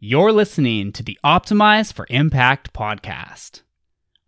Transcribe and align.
You're 0.00 0.30
listening 0.30 0.92
to 0.92 1.02
the 1.02 1.18
Optimize 1.24 1.92
for 1.92 2.06
Impact 2.08 2.72
podcast. 2.72 3.62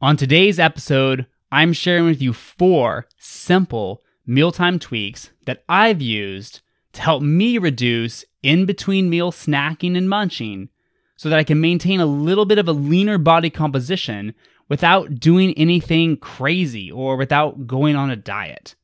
On 0.00 0.16
today's 0.16 0.58
episode, 0.58 1.26
I'm 1.52 1.72
sharing 1.72 2.06
with 2.06 2.20
you 2.20 2.32
four 2.32 3.06
simple 3.18 4.02
mealtime 4.26 4.80
tweaks 4.80 5.30
that 5.46 5.62
I've 5.68 6.02
used 6.02 6.62
to 6.94 7.02
help 7.02 7.22
me 7.22 7.56
reduce 7.56 8.24
in 8.42 8.66
between 8.66 9.08
meal 9.08 9.30
snacking 9.30 9.96
and 9.96 10.08
munching 10.08 10.70
so 11.14 11.28
that 11.28 11.38
I 11.38 11.44
can 11.44 11.60
maintain 11.60 12.00
a 12.00 12.06
little 12.06 12.46
bit 12.46 12.58
of 12.58 12.66
a 12.66 12.72
leaner 12.72 13.16
body 13.16 13.48
composition 13.48 14.34
without 14.68 15.20
doing 15.20 15.52
anything 15.56 16.16
crazy 16.16 16.90
or 16.90 17.14
without 17.14 17.68
going 17.68 17.94
on 17.94 18.10
a 18.10 18.16
diet. 18.16 18.74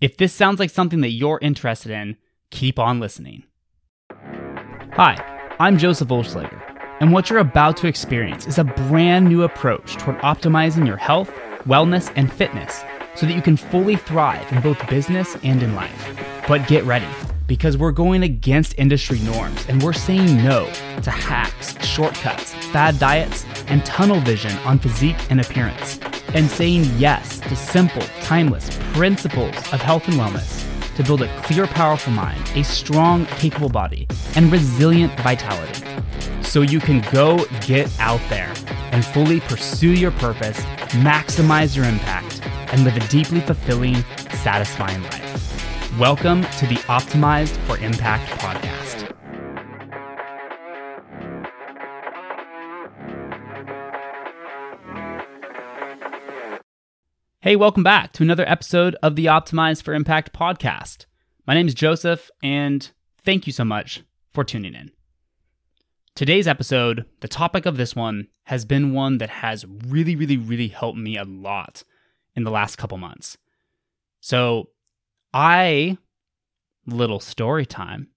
If 0.00 0.16
this 0.16 0.32
sounds 0.32 0.60
like 0.60 0.70
something 0.70 1.00
that 1.00 1.10
you're 1.10 1.40
interested 1.42 1.90
in, 1.90 2.16
keep 2.52 2.78
on 2.78 3.00
listening. 3.00 3.42
Hi, 4.92 5.35
I'm 5.58 5.78
Joseph 5.78 6.08
Olschlager, 6.08 6.60
and 7.00 7.14
what 7.14 7.30
you're 7.30 7.38
about 7.38 7.78
to 7.78 7.86
experience 7.86 8.46
is 8.46 8.58
a 8.58 8.64
brand 8.64 9.26
new 9.26 9.42
approach 9.44 9.96
toward 9.96 10.18
optimizing 10.18 10.86
your 10.86 10.98
health, 10.98 11.30
wellness, 11.64 12.12
and 12.14 12.30
fitness 12.30 12.84
so 13.14 13.24
that 13.24 13.34
you 13.34 13.40
can 13.40 13.56
fully 13.56 13.96
thrive 13.96 14.52
in 14.52 14.60
both 14.60 14.86
business 14.90 15.34
and 15.42 15.62
in 15.62 15.74
life. 15.74 16.14
But 16.46 16.68
get 16.68 16.84
ready 16.84 17.08
because 17.46 17.78
we're 17.78 17.92
going 17.92 18.22
against 18.22 18.78
industry 18.78 19.18
norms 19.20 19.64
and 19.66 19.82
we're 19.82 19.94
saying 19.94 20.44
no 20.44 20.66
to 21.00 21.10
hacks, 21.10 21.82
shortcuts, 21.82 22.52
fad 22.66 22.98
diets, 22.98 23.46
and 23.68 23.82
tunnel 23.86 24.20
vision 24.20 24.52
on 24.58 24.78
physique 24.78 25.30
and 25.30 25.40
appearance, 25.40 25.98
and 26.34 26.50
saying 26.50 26.84
yes 26.98 27.40
to 27.40 27.56
simple, 27.56 28.02
timeless 28.20 28.68
principles 28.92 29.56
of 29.72 29.80
health 29.80 30.06
and 30.06 30.18
wellness 30.18 30.75
to 30.96 31.04
build 31.04 31.22
a 31.22 31.40
clear, 31.42 31.66
powerful 31.66 32.12
mind, 32.12 32.42
a 32.54 32.64
strong, 32.64 33.26
capable 33.26 33.68
body, 33.68 34.06
and 34.34 34.50
resilient 34.50 35.12
vitality. 35.20 35.84
So 36.42 36.62
you 36.62 36.80
can 36.80 37.04
go 37.12 37.44
get 37.60 37.94
out 38.00 38.20
there 38.30 38.52
and 38.92 39.04
fully 39.04 39.40
pursue 39.40 39.92
your 39.92 40.12
purpose, 40.12 40.58
maximize 41.04 41.76
your 41.76 41.84
impact, 41.84 42.40
and 42.72 42.84
live 42.84 42.96
a 42.96 43.06
deeply 43.08 43.40
fulfilling, 43.40 43.96
satisfying 44.30 45.02
life. 45.02 45.98
Welcome 45.98 46.42
to 46.42 46.66
the 46.66 46.76
Optimized 46.86 47.56
for 47.66 47.78
Impact 47.78 48.30
podcast. 48.40 48.85
Hey, 57.46 57.54
welcome 57.54 57.84
back 57.84 58.12
to 58.14 58.24
another 58.24 58.42
episode 58.48 58.96
of 59.04 59.14
the 59.14 59.26
Optimized 59.26 59.84
for 59.84 59.94
Impact 59.94 60.32
podcast. 60.32 61.06
My 61.46 61.54
name 61.54 61.68
is 61.68 61.74
Joseph, 61.74 62.28
and 62.42 62.90
thank 63.22 63.46
you 63.46 63.52
so 63.52 63.64
much 63.64 64.02
for 64.34 64.42
tuning 64.42 64.74
in. 64.74 64.90
Today's 66.16 66.48
episode, 66.48 67.04
the 67.20 67.28
topic 67.28 67.64
of 67.64 67.76
this 67.76 67.94
one, 67.94 68.26
has 68.46 68.64
been 68.64 68.92
one 68.92 69.18
that 69.18 69.30
has 69.30 69.64
really, 69.86 70.16
really, 70.16 70.36
really 70.36 70.66
helped 70.66 70.98
me 70.98 71.16
a 71.16 71.22
lot 71.22 71.84
in 72.34 72.42
the 72.42 72.50
last 72.50 72.78
couple 72.78 72.98
months. 72.98 73.38
So, 74.20 74.70
I, 75.32 75.98
little 76.84 77.20
story 77.20 77.64
time, 77.64 78.08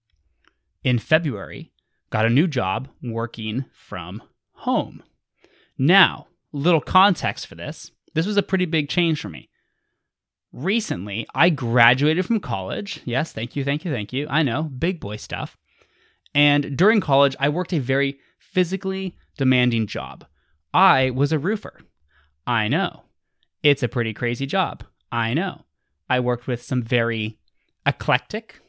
in 0.82 0.98
February, 0.98 1.70
got 2.10 2.26
a 2.26 2.30
new 2.30 2.48
job 2.48 2.88
working 3.00 3.66
from 3.72 4.24
home. 4.54 5.04
Now, 5.78 6.26
little 6.52 6.80
context 6.80 7.46
for 7.46 7.54
this 7.54 7.92
this 8.14 8.26
was 8.26 8.36
a 8.36 8.42
pretty 8.42 8.66
big 8.66 8.88
change 8.88 9.20
for 9.20 9.28
me. 9.28 9.48
Recently, 10.52 11.26
I 11.34 11.50
graduated 11.50 12.26
from 12.26 12.40
college. 12.40 13.00
Yes, 13.04 13.32
thank 13.32 13.54
you, 13.54 13.64
thank 13.64 13.84
you, 13.84 13.92
thank 13.92 14.12
you. 14.12 14.26
I 14.28 14.42
know, 14.42 14.64
big 14.64 14.98
boy 15.00 15.16
stuff. 15.16 15.56
And 16.34 16.76
during 16.76 17.00
college, 17.00 17.36
I 17.38 17.48
worked 17.48 17.72
a 17.72 17.78
very 17.78 18.18
physically 18.38 19.16
demanding 19.36 19.86
job. 19.86 20.24
I 20.72 21.10
was 21.10 21.32
a 21.32 21.38
roofer. 21.38 21.80
I 22.46 22.68
know. 22.68 23.04
It's 23.62 23.82
a 23.82 23.88
pretty 23.88 24.12
crazy 24.12 24.46
job. 24.46 24.84
I 25.12 25.34
know. 25.34 25.64
I 26.08 26.20
worked 26.20 26.46
with 26.46 26.62
some 26.62 26.82
very 26.82 27.38
eclectic 27.86 28.60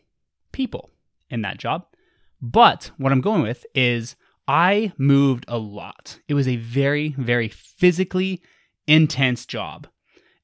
people 0.52 0.92
in 1.30 1.42
that 1.42 1.58
job. 1.58 1.86
But 2.42 2.92
what 2.98 3.12
I'm 3.12 3.22
going 3.22 3.42
with 3.42 3.66
is 3.74 4.16
I 4.48 4.92
moved 4.98 5.46
a 5.48 5.58
lot. 5.58 6.20
It 6.28 6.34
was 6.34 6.48
a 6.48 6.58
very, 6.58 7.16
very 7.18 7.48
physically 7.48 8.42
intense 8.88 9.46
job. 9.46 9.88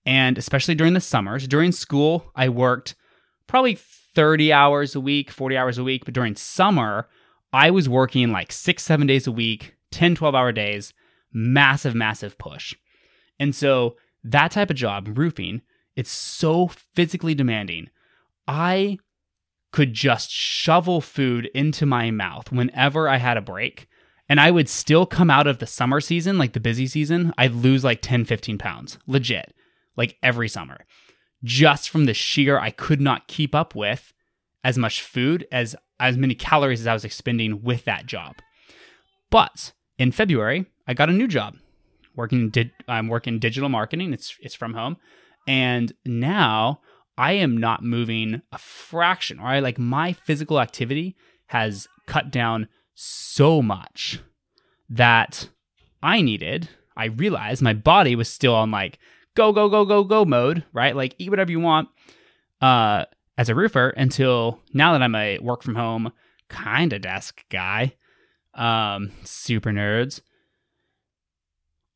And 0.05 0.37
especially 0.37 0.75
during 0.75 0.93
the 0.93 1.01
summers, 1.01 1.47
during 1.47 1.71
school, 1.71 2.31
I 2.35 2.49
worked 2.49 2.95
probably 3.45 3.75
30 3.75 4.53
hours 4.53 4.95
a 4.95 5.01
week, 5.01 5.29
40 5.29 5.57
hours 5.57 5.77
a 5.77 5.83
week. 5.83 6.05
But 6.05 6.13
during 6.13 6.35
summer, 6.35 7.07
I 7.51 7.71
was 7.71 7.89
working 7.89 8.31
like 8.31 8.51
six, 8.51 8.83
seven 8.83 9.07
days 9.07 9.27
a 9.27 9.31
week, 9.31 9.75
10, 9.91 10.15
12 10.15 10.35
hour 10.35 10.51
days, 10.51 10.93
massive, 11.33 11.95
massive 11.95 12.37
push. 12.37 12.75
And 13.39 13.53
so 13.55 13.95
that 14.23 14.51
type 14.51 14.69
of 14.69 14.75
job, 14.75 15.17
roofing, 15.17 15.61
it's 15.95 16.11
so 16.11 16.67
physically 16.67 17.35
demanding. 17.35 17.89
I 18.47 18.99
could 19.71 19.93
just 19.93 20.31
shovel 20.31 21.01
food 21.01 21.49
into 21.53 21.85
my 21.85 22.11
mouth 22.11 22.51
whenever 22.51 23.09
I 23.09 23.17
had 23.17 23.37
a 23.37 23.41
break 23.41 23.87
and 24.29 24.39
I 24.39 24.51
would 24.51 24.69
still 24.69 25.05
come 25.05 25.29
out 25.29 25.47
of 25.47 25.59
the 25.59 25.67
summer 25.67 26.01
season, 26.01 26.37
like 26.37 26.53
the 26.53 26.59
busy 26.59 26.87
season, 26.87 27.33
I'd 27.37 27.53
lose 27.53 27.83
like 27.83 28.01
10, 28.01 28.25
15 28.25 28.57
pounds, 28.57 28.97
legit, 29.07 29.53
like 29.95 30.17
every 30.21 30.49
summer, 30.49 30.85
just 31.43 31.89
from 31.89 32.05
the 32.05 32.13
sheer 32.13 32.59
I 32.59 32.71
could 32.71 33.01
not 33.01 33.27
keep 33.27 33.55
up 33.55 33.75
with 33.75 34.13
as 34.63 34.77
much 34.77 35.01
food 35.01 35.47
as 35.51 35.75
as 35.99 36.17
many 36.17 36.35
calories 36.35 36.81
as 36.81 36.87
I 36.87 36.93
was 36.93 37.05
expending 37.05 37.63
with 37.63 37.85
that 37.85 38.05
job. 38.05 38.35
But 39.31 39.73
in 39.97 40.11
February, 40.11 40.65
I 40.87 40.93
got 40.93 41.09
a 41.09 41.13
new 41.13 41.27
job. 41.27 41.55
Working 42.15 42.49
di- 42.49 42.73
I'm 42.87 43.07
working 43.07 43.39
digital 43.39 43.69
marketing. 43.69 44.13
It's 44.13 44.35
it's 44.41 44.55
from 44.55 44.73
home. 44.73 44.97
And 45.47 45.93
now 46.05 46.81
I 47.17 47.33
am 47.33 47.57
not 47.57 47.83
moving 47.83 48.41
a 48.51 48.57
fraction, 48.57 49.39
I 49.39 49.59
like 49.59 49.79
my 49.79 50.13
physical 50.13 50.59
activity 50.59 51.15
has 51.47 51.87
cut 52.05 52.29
down 52.29 52.67
so 52.99 53.61
much 53.61 54.19
that 54.89 55.49
I 56.01 56.21
needed, 56.21 56.67
I 56.95 57.05
realized 57.05 57.61
my 57.61 57.73
body 57.73 58.15
was 58.15 58.27
still 58.27 58.55
on 58.55 58.71
like 58.71 58.97
go, 59.35 59.51
go, 59.53 59.69
go, 59.69 59.85
go, 59.85 60.03
go 60.03 60.25
mode, 60.25 60.63
right? 60.73 60.95
Like 60.95 61.13
eat 61.19 61.29
whatever 61.29 61.51
you 61.51 61.59
want 61.59 61.89
uh, 62.59 63.05
as 63.37 63.49
a 63.49 63.55
roofer 63.55 63.89
until 63.89 64.59
now 64.73 64.93
that 64.93 65.03
I'm 65.03 65.13
a 65.13 65.37
work 65.37 65.61
from 65.61 65.75
home 65.75 66.11
kind 66.49 66.91
of 66.91 67.01
desk 67.01 67.45
guy, 67.51 67.93
um, 68.55 69.11
super 69.23 69.69
nerds, 69.69 70.21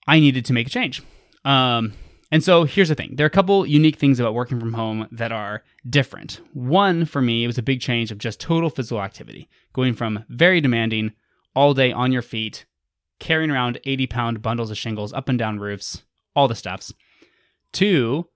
I 0.06 0.20
needed 0.20 0.46
to 0.46 0.54
make 0.54 0.68
a 0.68 0.70
change. 0.70 1.02
Um, 1.44 1.94
and 2.31 2.44
so 2.44 2.64
here's 2.64 2.90
the 2.90 2.96
thing 2.96 3.16
there 3.16 3.25
are 3.25 3.28
a 3.28 3.31
couple 3.31 3.66
unique 3.66 3.97
things 3.97 4.19
about 4.19 4.34
working 4.34 4.59
from 4.59 4.74
home 4.74 5.08
that 5.12 5.31
are 5.31 5.64
different. 5.90 6.40
One, 6.53 7.06
for 7.06 7.22
me, 7.22 7.44
it 7.44 7.47
was 7.47 7.58
a 7.58 7.64
big 7.64 7.81
change 7.81 8.12
of 8.12 8.18
just 8.18 8.40
total 8.40 8.69
physical 8.69 9.02
activity, 9.02 9.50
going 9.74 9.94
from 9.94 10.24
very 10.30 10.62
demanding 10.62 11.12
all 11.56 11.74
day 11.74 11.91
on 11.91 12.12
your 12.12 12.22
feet, 12.22 12.66
carrying 13.20 13.52
around 13.52 13.80
80 13.86 14.08
pound 14.08 14.41
bundles 14.41 14.72
of 14.72 14.78
shingles 14.78 15.12
up 15.14 15.28
and 15.28 15.38
down 15.38 15.59
roofs, 15.59 16.03
all 16.36 16.47
the 16.47 16.56
stuffs, 16.56 16.94
to 17.74 18.28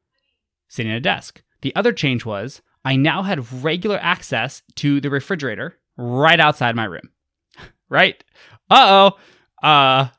sitting 0.68 0.92
at 0.92 0.98
a 0.98 1.02
desk. 1.02 1.42
The 1.62 1.76
other 1.76 1.94
change 1.94 2.26
was 2.26 2.62
I 2.84 2.98
now 2.98 3.24
had 3.24 3.52
regular 3.64 3.98
access 4.02 4.62
to 4.76 5.00
the 5.00 5.10
refrigerator 5.10 5.78
right 5.98 6.40
outside 6.40 6.76
my 6.76 6.86
room. 6.86 7.10
right? 7.90 8.22
Uh 8.70 9.14
oh. 9.64 9.68
Uh, 9.68 10.10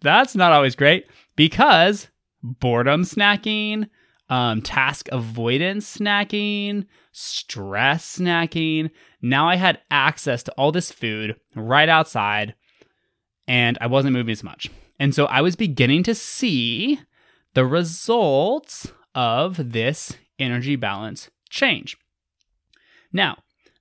that's 0.00 0.34
not 0.34 0.52
always 0.52 0.74
great 0.74 1.06
because 1.36 2.08
boredom 2.42 3.02
snacking, 3.02 3.88
um, 4.28 4.62
task 4.62 5.08
avoidance 5.12 5.98
snacking, 5.98 6.86
stress 7.12 8.18
snacking. 8.18 8.90
Now 9.20 9.48
I 9.48 9.56
had 9.56 9.80
access 9.90 10.42
to 10.44 10.52
all 10.52 10.72
this 10.72 10.90
food 10.90 11.36
right 11.54 11.88
outside 11.88 12.54
and 13.48 13.76
I 13.80 13.88
wasn't 13.88 14.12
moving 14.12 14.32
as 14.32 14.44
much. 14.44 14.70
And 15.00 15.14
so 15.14 15.26
I 15.26 15.40
was 15.40 15.56
beginning 15.56 16.04
to 16.04 16.14
see 16.14 17.00
the 17.54 17.66
results 17.66 18.92
of 19.14 19.72
this 19.72 20.16
energy 20.38 20.76
balance 20.76 21.30
change. 21.48 21.96
Now, 23.12 23.38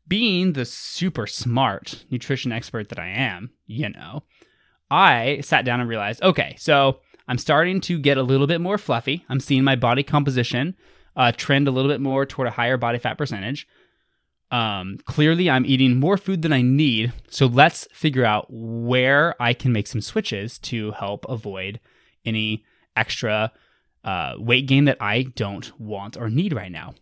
being 0.08 0.54
the 0.54 0.66
super 0.66 1.28
smart 1.28 2.04
nutrition 2.10 2.52
expert 2.52 2.90
that 2.90 3.00
I 3.00 3.10
am, 3.10 3.52
you 3.68 3.90
know, 3.90 4.24
I 4.90 5.42
sat 5.42 5.66
down 5.66 5.80
and 5.80 5.88
realized 5.88 6.24
okay, 6.24 6.56
so 6.58 7.00
I'm 7.30 7.38
starting 7.38 7.80
to 7.82 8.00
get 8.00 8.18
a 8.18 8.24
little 8.24 8.48
bit 8.48 8.60
more 8.60 8.80
fluffy. 8.80 9.24
I'm 9.30 9.40
seeing 9.40 9.64
my 9.64 9.76
body 9.76 10.02
composition 10.02 10.76
uh, 11.16 11.32
trend 11.32 11.68
a 11.68 11.72
little 11.72 11.92
bit 11.92 12.02
more 12.02 12.26
toward 12.26 12.48
a 12.48 12.52
higher 12.52 12.76
body 12.76 12.98
fat 12.98 13.20
percentage. 13.20 13.68
Um, 14.50 14.98
clearly, 15.06 15.48
I'm 15.48 15.64
eating 15.64 16.00
more 16.00 16.18
food 16.18 16.42
than 16.42 16.52
I 16.52 16.64
need. 16.64 17.14
So 17.30 17.46
let's 17.46 17.88
figure 17.94 18.26
out 18.26 18.48
where 18.50 19.40
I 19.40 19.54
can 19.54 19.72
make 19.72 19.86
some 19.86 20.02
switches 20.02 20.58
to 20.60 20.92
help 20.94 21.24
avoid 21.30 21.80
any 22.26 22.66
extra 22.96 23.52
uh, 24.04 24.34
weight 24.40 24.66
gain 24.66 24.86
that 24.86 24.98
I 25.00 25.22
don't 25.22 25.72
want 25.80 26.18
or 26.18 26.30
need 26.32 26.54
right 26.54 26.72
now. 26.72 26.96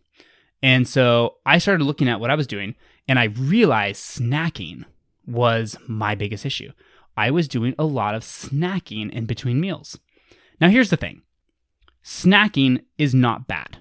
And 0.61 0.85
so 0.85 1.35
I 1.45 1.59
started 1.59 1.85
looking 1.85 2.09
at 2.09 2.19
what 2.19 2.31
I 2.31 2.35
was 2.35 2.47
doing, 2.47 2.75
and 3.07 3.17
I 3.17 3.25
realized 3.25 4.19
snacking 4.19 4.83
was 5.25 5.77
my 5.87 6.15
biggest 6.15 6.45
issue. 6.45 6.73
I 7.15 7.31
was 7.31 7.47
doing 7.47 7.75
a 7.79 7.85
lot 7.85 8.13
of 8.13 8.23
snacking 8.23 9.09
in 9.11 9.25
between 9.25 9.61
meals. 9.61 9.97
Now, 10.59 10.69
here's 10.69 10.89
the 10.89 10.97
thing 10.97 11.21
snacking 12.03 12.83
is 12.97 13.13
not 13.13 13.47
bad. 13.47 13.77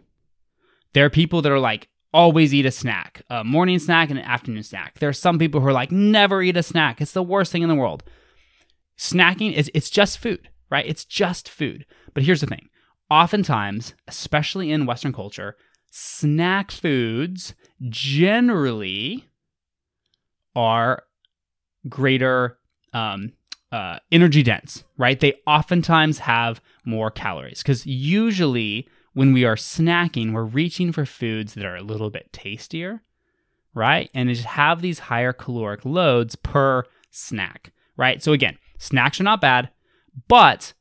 There 0.92 1.04
are 1.04 1.10
people 1.10 1.42
that 1.42 1.52
are 1.52 1.60
like, 1.60 1.88
always 2.12 2.54
eat 2.54 2.64
a 2.64 2.70
snack, 2.70 3.22
a 3.28 3.44
morning 3.44 3.78
snack 3.78 4.08
and 4.08 4.18
an 4.18 4.24
afternoon 4.24 4.62
snack. 4.62 4.98
There 4.98 5.08
are 5.08 5.14
some 5.14 5.38
people 5.38 5.60
who 5.60 5.66
are 5.66 5.72
like, 5.72 5.92
never 5.92 6.42
eat 6.42 6.56
a 6.56 6.62
snack. 6.62 7.00
It's 7.00 7.12
the 7.12 7.22
worst 7.22 7.52
thing 7.52 7.62
in 7.62 7.68
the 7.68 7.74
world. 7.74 8.02
Snacking 8.98 9.52
is 9.52 9.70
it's 9.74 9.90
just 9.90 10.18
food, 10.18 10.48
right? 10.70 10.86
It's 10.86 11.04
just 11.04 11.48
food. 11.48 11.84
But 12.14 12.22
here's 12.22 12.40
the 12.40 12.46
thing. 12.46 12.68
Oftentimes, 13.10 13.94
especially 14.08 14.72
in 14.72 14.86
Western 14.86 15.12
culture, 15.12 15.56
snack 15.90 16.70
foods 16.70 17.54
generally 17.88 19.28
are 20.54 21.02
greater 21.88 22.58
um, 22.94 23.32
uh, 23.76 23.98
energy 24.10 24.42
dense, 24.42 24.84
right? 24.96 25.20
They 25.20 25.34
oftentimes 25.46 26.20
have 26.20 26.62
more 26.86 27.10
calories 27.10 27.62
because 27.62 27.84
usually 27.84 28.88
when 29.12 29.34
we 29.34 29.44
are 29.44 29.54
snacking, 29.54 30.32
we're 30.32 30.44
reaching 30.44 30.92
for 30.92 31.04
foods 31.04 31.52
that 31.52 31.66
are 31.66 31.76
a 31.76 31.82
little 31.82 32.08
bit 32.08 32.32
tastier, 32.32 33.02
right? 33.74 34.08
And 34.14 34.30
just 34.30 34.44
have 34.46 34.80
these 34.80 34.98
higher 34.98 35.34
caloric 35.34 35.84
loads 35.84 36.36
per 36.36 36.84
snack, 37.10 37.74
right? 37.98 38.22
So 38.22 38.32
again, 38.32 38.56
snacks 38.78 39.20
are 39.20 39.24
not 39.24 39.42
bad, 39.42 39.68
but 40.26 40.72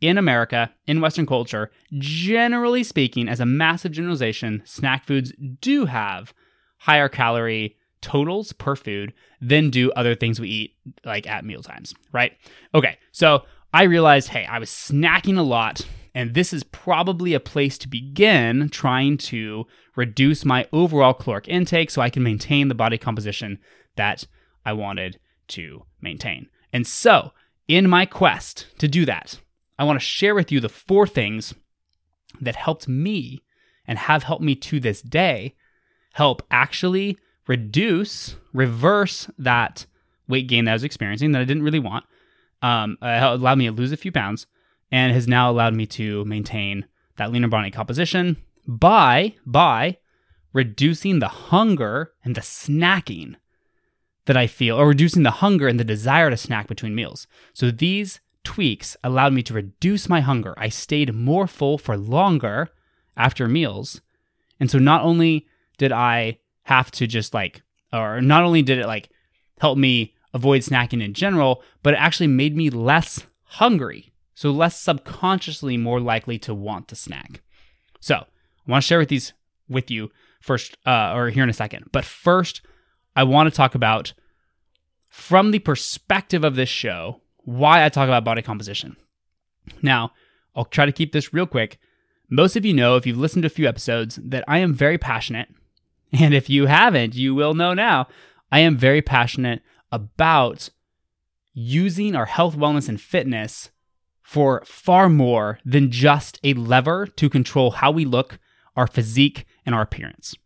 in 0.00 0.16
America, 0.16 0.72
in 0.86 1.00
Western 1.00 1.26
culture, 1.26 1.72
generally 1.98 2.84
speaking, 2.84 3.28
as 3.28 3.40
a 3.40 3.46
massive 3.46 3.90
generalization, 3.90 4.62
snack 4.64 5.06
foods 5.06 5.32
do 5.60 5.86
have 5.86 6.32
higher 6.78 7.08
calorie 7.08 7.76
totals 8.04 8.52
per 8.52 8.76
food 8.76 9.14
than 9.40 9.70
do 9.70 9.90
other 9.92 10.14
things 10.14 10.38
we 10.38 10.48
eat 10.48 10.74
like 11.04 11.26
at 11.26 11.44
meal 11.44 11.62
times, 11.62 11.94
right? 12.12 12.32
Okay, 12.74 12.98
so 13.12 13.44
I 13.72 13.84
realized, 13.84 14.28
hey, 14.28 14.44
I 14.44 14.58
was 14.58 14.68
snacking 14.68 15.38
a 15.38 15.42
lot, 15.42 15.80
and 16.14 16.34
this 16.34 16.52
is 16.52 16.62
probably 16.64 17.32
a 17.32 17.40
place 17.40 17.78
to 17.78 17.88
begin 17.88 18.68
trying 18.68 19.16
to 19.18 19.66
reduce 19.96 20.44
my 20.44 20.66
overall 20.70 21.14
caloric 21.14 21.48
intake 21.48 21.90
so 21.90 22.02
I 22.02 22.10
can 22.10 22.22
maintain 22.22 22.68
the 22.68 22.74
body 22.74 22.98
composition 22.98 23.58
that 23.96 24.26
I 24.66 24.74
wanted 24.74 25.18
to 25.48 25.84
maintain. 26.02 26.48
And 26.70 26.86
so, 26.86 27.32
in 27.66 27.88
my 27.88 28.04
quest 28.04 28.66
to 28.78 28.86
do 28.86 29.06
that, 29.06 29.40
I 29.78 29.84
want 29.84 29.98
to 29.98 30.04
share 30.04 30.34
with 30.34 30.52
you 30.52 30.60
the 30.60 30.68
four 30.68 31.06
things 31.06 31.54
that 32.38 32.56
helped 32.56 32.86
me 32.86 33.40
and 33.86 33.98
have 33.98 34.24
helped 34.24 34.44
me 34.44 34.54
to 34.56 34.78
this 34.78 35.00
day 35.00 35.54
help 36.12 36.42
actually 36.50 37.18
reduce, 37.46 38.36
reverse 38.52 39.28
that 39.38 39.86
weight 40.28 40.46
gain 40.46 40.64
that 40.64 40.72
I 40.72 40.74
was 40.74 40.84
experiencing 40.84 41.32
that 41.32 41.42
I 41.42 41.44
didn't 41.44 41.62
really 41.62 41.78
want. 41.78 42.04
Um, 42.62 42.96
it 43.02 43.22
allowed 43.22 43.58
me 43.58 43.66
to 43.66 43.72
lose 43.72 43.92
a 43.92 43.96
few 43.96 44.12
pounds 44.12 44.46
and 44.90 45.12
has 45.12 45.28
now 45.28 45.50
allowed 45.50 45.74
me 45.74 45.86
to 45.86 46.24
maintain 46.24 46.86
that 47.16 47.30
leaner 47.30 47.48
body 47.48 47.70
composition 47.70 48.36
by 48.66 49.34
by 49.44 49.98
reducing 50.52 51.18
the 51.18 51.28
hunger 51.28 52.12
and 52.24 52.34
the 52.34 52.40
snacking 52.40 53.34
that 54.26 54.36
I 54.36 54.46
feel, 54.46 54.76
or 54.76 54.88
reducing 54.88 55.22
the 55.22 55.30
hunger 55.30 55.68
and 55.68 55.78
the 55.78 55.84
desire 55.84 56.30
to 56.30 56.36
snack 56.36 56.66
between 56.66 56.94
meals. 56.94 57.26
So 57.52 57.70
these 57.70 58.20
tweaks 58.42 58.96
allowed 59.04 59.34
me 59.34 59.42
to 59.42 59.54
reduce 59.54 60.08
my 60.08 60.20
hunger. 60.20 60.54
I 60.56 60.70
stayed 60.70 61.14
more 61.14 61.46
full 61.46 61.76
for 61.76 61.96
longer 61.96 62.70
after 63.16 63.48
meals. 63.48 64.00
And 64.58 64.70
so 64.70 64.78
not 64.78 65.02
only 65.02 65.46
did 65.76 65.92
I 65.92 66.38
have 66.64 66.90
to 66.92 67.06
just 67.06 67.32
like, 67.32 67.62
or 67.92 68.20
not 68.20 68.42
only 68.42 68.62
did 68.62 68.78
it 68.78 68.86
like 68.86 69.08
help 69.60 69.78
me 69.78 70.14
avoid 70.32 70.62
snacking 70.62 71.02
in 71.02 71.14
general, 71.14 71.62
but 71.82 71.94
it 71.94 71.98
actually 71.98 72.26
made 72.26 72.56
me 72.56 72.68
less 72.70 73.24
hungry. 73.44 74.12
So 74.34 74.50
less 74.50 74.80
subconsciously 74.80 75.76
more 75.76 76.00
likely 76.00 76.38
to 76.40 76.54
want 76.54 76.88
to 76.88 76.96
snack. 76.96 77.40
So 78.00 78.16
I 78.16 78.70
want 78.70 78.82
to 78.82 78.86
share 78.86 78.98
with 78.98 79.08
these 79.08 79.32
with 79.68 79.90
you 79.90 80.10
first, 80.40 80.76
uh, 80.84 81.12
or 81.14 81.30
here 81.30 81.44
in 81.44 81.48
a 81.48 81.54
second. 81.54 81.88
But 81.92 82.04
first, 82.04 82.60
I 83.16 83.22
want 83.22 83.48
to 83.48 83.56
talk 83.56 83.74
about 83.74 84.12
from 85.08 85.52
the 85.52 85.60
perspective 85.60 86.42
of 86.44 86.56
this 86.56 86.68
show, 86.68 87.20
why 87.44 87.84
I 87.84 87.88
talk 87.88 88.08
about 88.08 88.24
body 88.24 88.42
composition. 88.42 88.96
Now, 89.80 90.12
I'll 90.56 90.64
try 90.64 90.84
to 90.84 90.92
keep 90.92 91.12
this 91.12 91.32
real 91.32 91.46
quick. 91.46 91.78
Most 92.28 92.56
of 92.56 92.64
you 92.64 92.74
know, 92.74 92.96
if 92.96 93.06
you've 93.06 93.16
listened 93.18 93.42
to 93.44 93.46
a 93.46 93.50
few 93.50 93.68
episodes, 93.68 94.18
that 94.22 94.44
I 94.48 94.58
am 94.58 94.74
very 94.74 94.98
passionate. 94.98 95.48
And 96.20 96.32
if 96.32 96.48
you 96.48 96.66
haven't, 96.66 97.14
you 97.14 97.34
will 97.34 97.54
know 97.54 97.74
now. 97.74 98.06
I 98.52 98.60
am 98.60 98.76
very 98.76 99.02
passionate 99.02 99.62
about 99.90 100.68
using 101.52 102.14
our 102.14 102.26
health, 102.26 102.56
wellness, 102.56 102.88
and 102.88 103.00
fitness 103.00 103.70
for 104.22 104.62
far 104.64 105.08
more 105.08 105.58
than 105.64 105.90
just 105.90 106.38
a 106.44 106.54
lever 106.54 107.06
to 107.06 107.28
control 107.28 107.72
how 107.72 107.90
we 107.90 108.04
look, 108.04 108.38
our 108.76 108.86
physique, 108.86 109.44
and 109.66 109.74
our 109.74 109.82
appearance. 109.82 110.36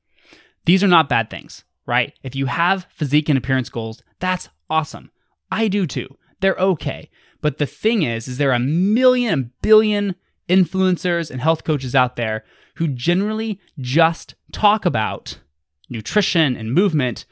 These 0.65 0.82
are 0.82 0.88
not 0.88 1.09
bad 1.09 1.29
things, 1.29 1.65
right? 1.87 2.14
If 2.23 2.35
you 2.35 2.47
have 2.47 2.87
physique 2.91 3.29
and 3.29 3.37
appearance 3.37 3.69
goals, 3.69 4.03
that's 4.21 4.49
awesome. 4.71 5.11
I 5.50 5.69
do 5.69 5.87
too 5.87 6.17
they're 6.41 6.56
okay. 6.56 7.11
But 7.41 7.59
the 7.59 7.67
thing 7.67 8.03
is, 8.03 8.29
is 8.29 8.38
there 8.38 8.50
are 8.50 8.55
a 8.55 8.61
million 8.61 9.32
and 9.32 9.62
billion 9.62 10.14
influencers 10.49 11.31
and 11.31 11.41
health 11.41 11.64
coaches 11.64 11.94
out 11.94 12.17
there 12.17 12.44
who 12.76 12.88
generally 12.88 13.61
just 13.79 14.35
talk 14.53 14.85
about 14.85 15.41
nutrition 15.88 16.56
and 16.56 16.75
movement 16.75 17.25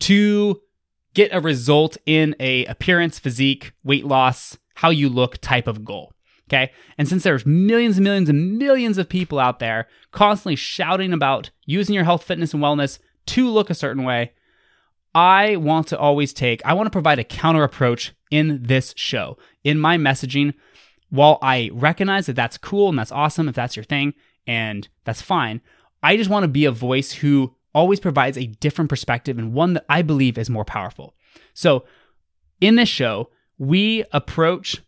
to 0.00 0.60
get 1.14 1.34
a 1.34 1.40
result 1.40 1.96
in 2.06 2.36
a 2.38 2.64
appearance, 2.66 3.18
physique, 3.18 3.72
weight 3.82 4.04
loss, 4.04 4.58
how 4.74 4.90
you 4.90 5.08
look 5.08 5.38
type 5.38 5.66
of 5.66 5.84
goal. 5.84 6.12
Okay. 6.48 6.70
And 6.96 7.08
since 7.08 7.24
there's 7.24 7.44
millions 7.44 7.96
and 7.96 8.04
millions 8.04 8.28
and 8.28 8.58
millions 8.58 8.98
of 8.98 9.08
people 9.08 9.38
out 9.38 9.58
there 9.58 9.88
constantly 10.12 10.54
shouting 10.54 11.12
about 11.12 11.50
using 11.64 11.94
your 11.94 12.04
health, 12.04 12.22
fitness, 12.22 12.54
and 12.54 12.62
wellness 12.62 12.98
to 13.26 13.48
look 13.48 13.68
a 13.68 13.74
certain 13.74 14.04
way, 14.04 14.32
I 15.14 15.56
want 15.56 15.88
to 15.88 15.98
always 15.98 16.32
take, 16.32 16.60
I 16.64 16.74
want 16.74 16.86
to 16.86 16.90
provide 16.92 17.18
a 17.18 17.24
counter 17.24 17.64
approach 17.64 18.14
in 18.30 18.62
this 18.62 18.92
show, 18.96 19.38
in 19.64 19.78
my 19.78 19.96
messaging. 19.96 20.54
While 21.08 21.38
I 21.40 21.70
recognize 21.72 22.26
that 22.26 22.36
that's 22.36 22.58
cool 22.58 22.90
and 22.90 22.98
that's 22.98 23.12
awesome 23.12 23.48
if 23.48 23.54
that's 23.54 23.76
your 23.76 23.84
thing, 23.84 24.14
and 24.46 24.86
that's 25.04 25.22
fine, 25.22 25.62
I 26.02 26.16
just 26.16 26.30
want 26.30 26.44
to 26.44 26.48
be 26.48 26.66
a 26.66 26.70
voice 26.70 27.12
who 27.12 27.54
always 27.76 28.00
provides 28.00 28.38
a 28.38 28.46
different 28.46 28.88
perspective 28.88 29.38
and 29.38 29.52
one 29.52 29.74
that 29.74 29.84
I 29.88 30.00
believe 30.00 30.38
is 30.38 30.48
more 30.48 30.64
powerful. 30.64 31.14
So, 31.52 31.84
in 32.58 32.76
this 32.76 32.88
show, 32.88 33.28
we 33.58 34.02
approach 34.12 34.82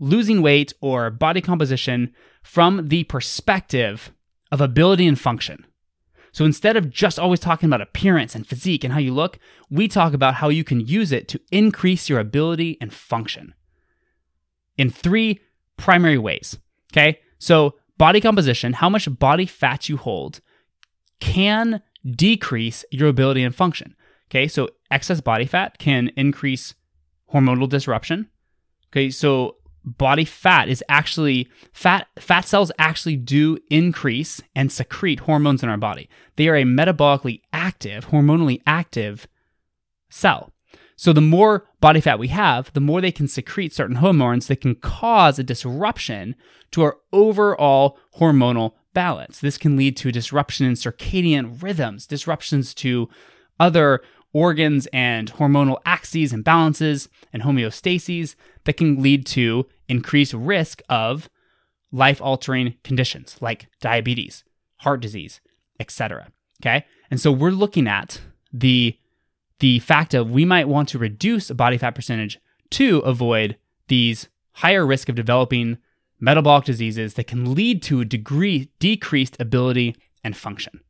losing 0.00 0.42
weight 0.42 0.72
or 0.80 1.08
body 1.08 1.40
composition 1.40 2.12
from 2.42 2.88
the 2.88 3.04
perspective 3.04 4.12
of 4.50 4.60
ability 4.60 5.06
and 5.06 5.18
function. 5.18 5.64
So 6.32 6.44
instead 6.44 6.76
of 6.76 6.90
just 6.90 7.20
always 7.20 7.38
talking 7.38 7.68
about 7.68 7.80
appearance 7.80 8.34
and 8.34 8.44
physique 8.44 8.82
and 8.82 8.92
how 8.92 8.98
you 8.98 9.14
look, 9.14 9.38
we 9.70 9.86
talk 9.86 10.12
about 10.12 10.34
how 10.34 10.48
you 10.48 10.64
can 10.64 10.80
use 10.80 11.12
it 11.12 11.28
to 11.28 11.40
increase 11.52 12.08
your 12.08 12.18
ability 12.18 12.76
and 12.80 12.92
function 12.92 13.54
in 14.76 14.90
three 14.90 15.40
primary 15.76 16.18
ways. 16.18 16.58
Okay. 16.92 17.20
So, 17.38 17.74
body 17.98 18.20
composition, 18.20 18.72
how 18.72 18.88
much 18.88 19.06
body 19.18 19.46
fat 19.46 19.88
you 19.88 19.96
hold, 19.96 20.40
can 21.20 21.82
decrease 22.08 22.84
your 22.90 23.08
ability 23.08 23.42
and 23.42 23.54
function. 23.54 23.94
Okay. 24.30 24.48
So, 24.48 24.70
excess 24.90 25.20
body 25.20 25.46
fat 25.46 25.78
can 25.78 26.10
increase 26.16 26.74
hormonal 27.32 27.68
disruption. 27.68 28.28
Okay. 28.90 29.10
So, 29.10 29.56
body 29.84 30.24
fat 30.24 30.68
is 30.68 30.82
actually 30.88 31.48
fat 31.72 32.06
fat 32.18 32.42
cells 32.42 32.70
actually 32.78 33.16
do 33.16 33.58
increase 33.70 34.40
and 34.54 34.70
secrete 34.70 35.20
hormones 35.20 35.62
in 35.62 35.68
our 35.68 35.76
body. 35.76 36.08
They 36.36 36.48
are 36.48 36.56
a 36.56 36.64
metabolically 36.64 37.42
active, 37.52 38.08
hormonally 38.08 38.62
active 38.66 39.26
cell. 40.08 40.52
So 40.96 41.12
the 41.12 41.20
more 41.20 41.66
body 41.80 42.00
fat 42.00 42.18
we 42.18 42.28
have, 42.28 42.72
the 42.74 42.80
more 42.80 43.00
they 43.00 43.10
can 43.10 43.26
secrete 43.26 43.74
certain 43.74 43.96
hormones 43.96 44.46
that 44.46 44.60
can 44.60 44.76
cause 44.76 45.38
a 45.38 45.42
disruption 45.42 46.36
to 46.70 46.82
our 46.82 46.98
overall 47.12 47.98
hormonal 48.18 48.74
balance. 48.92 49.40
This 49.40 49.58
can 49.58 49.76
lead 49.76 49.96
to 49.98 50.12
disruption 50.12 50.66
in 50.66 50.74
circadian 50.74 51.62
rhythms, 51.62 52.06
disruptions 52.06 52.74
to 52.74 53.08
other 53.58 54.02
organs 54.32 54.86
and 54.92 55.32
hormonal 55.34 55.78
axes 55.84 56.32
and 56.32 56.42
balances 56.42 57.08
and 57.32 57.42
homeostases 57.42 58.34
that 58.64 58.74
can 58.74 59.02
lead 59.02 59.26
to 59.26 59.66
increased 59.88 60.32
risk 60.32 60.82
of 60.88 61.28
life 61.90 62.20
altering 62.20 62.74
conditions 62.82 63.36
like 63.40 63.68
diabetes, 63.80 64.44
heart 64.78 65.00
disease, 65.00 65.40
etc. 65.78 66.28
Okay? 66.62 66.86
And 67.10 67.20
so 67.20 67.30
we're 67.30 67.50
looking 67.50 67.86
at 67.86 68.20
the 68.52 68.98
the 69.58 69.78
fact 69.78 70.12
of 70.12 70.30
we 70.30 70.44
might 70.44 70.66
want 70.66 70.88
to 70.88 70.98
reduce 70.98 71.48
a 71.48 71.54
body 71.54 71.78
fat 71.78 71.94
percentage 71.94 72.40
to 72.70 72.98
avoid 73.00 73.56
these 73.86 74.28
higher 74.54 74.84
risk 74.84 75.08
of 75.08 75.14
developing 75.14 75.78
metabolic 76.22 76.64
diseases 76.64 77.14
that 77.14 77.26
can 77.26 77.52
lead 77.52 77.82
to 77.82 78.00
a 78.00 78.04
degree 78.04 78.70
decreased 78.78 79.36
ability 79.40 79.96
and 80.22 80.36
function. 80.36 80.80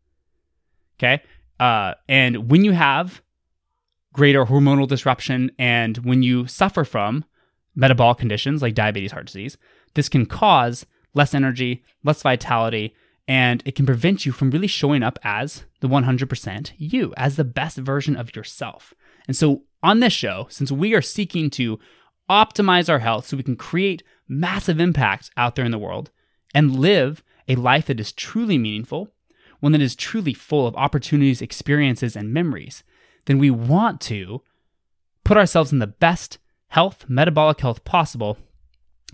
Okay? 0.99 1.23
Uh, 1.59 1.95
and 2.07 2.51
when 2.51 2.65
you 2.65 2.73
have 2.73 3.23
greater 4.12 4.45
hormonal 4.45 4.87
disruption 4.87 5.51
and 5.59 5.97
when 5.99 6.23
you 6.23 6.47
suffer 6.47 6.85
from 6.85 7.25
metabolic 7.75 8.19
conditions 8.19 8.61
like 8.61 8.75
diabetes, 8.75 9.12
heart 9.12 9.27
disease, 9.27 9.57
this 9.95 10.11
can 10.11 10.27
cause 10.27 10.85
less 11.15 11.35
energy, 11.35 11.83
less 12.05 12.23
vitality, 12.23 12.95
and 13.27 13.62
it 13.65 13.75
can 13.75 13.87
prevent 13.87 14.27
you 14.27 14.33
from 14.33 14.51
really 14.51 14.67
showing 14.67 15.03
up 15.03 15.19
as 15.23 15.65
the 15.81 15.89
100% 15.89 16.73
you, 16.77 17.15
as 17.17 17.37
the 17.37 17.45
best 17.45 17.79
version 17.79 18.17
of 18.17 18.37
yourself. 18.37 18.93
And 19.27 19.37
so, 19.37 19.62
on 19.83 20.01
this 20.01 20.12
show, 20.12 20.47
since 20.51 20.71
we 20.71 20.95
are 20.95 21.03
seeking 21.03 21.49
to 21.51 21.79
optimize 22.31 22.89
our 22.89 22.99
health 22.99 23.27
so 23.27 23.37
we 23.37 23.43
can 23.43 23.57
create 23.57 24.03
massive 24.33 24.81
impact 24.81 25.31
out 25.37 25.55
there 25.55 25.65
in 25.65 25.71
the 25.71 25.79
world 25.79 26.11
and 26.55 26.79
live 26.79 27.23
a 27.49 27.55
life 27.57 27.87
that 27.87 28.01
is 28.01 28.12
truly 28.12 28.59
meaningful, 28.59 29.09
one 29.61 29.73
that 29.73 29.81
is 29.81 29.95
truly 29.95 30.35
full 30.35 30.67
of 30.67 30.77
opportunities, 30.77 31.43
experiences, 31.43 32.17
and 32.17 32.33
memories, 32.33 32.83
then 33.27 33.39
we 33.39 33.51
want 33.51 34.01
to 34.01 34.43
put 35.25 35.37
ourselves 35.37 35.73
in 35.73 35.79
the 35.79 35.87
best 35.87 36.39
health, 36.69 37.05
metabolic 37.09 37.61
health 37.61 37.85
possible, 37.85 38.39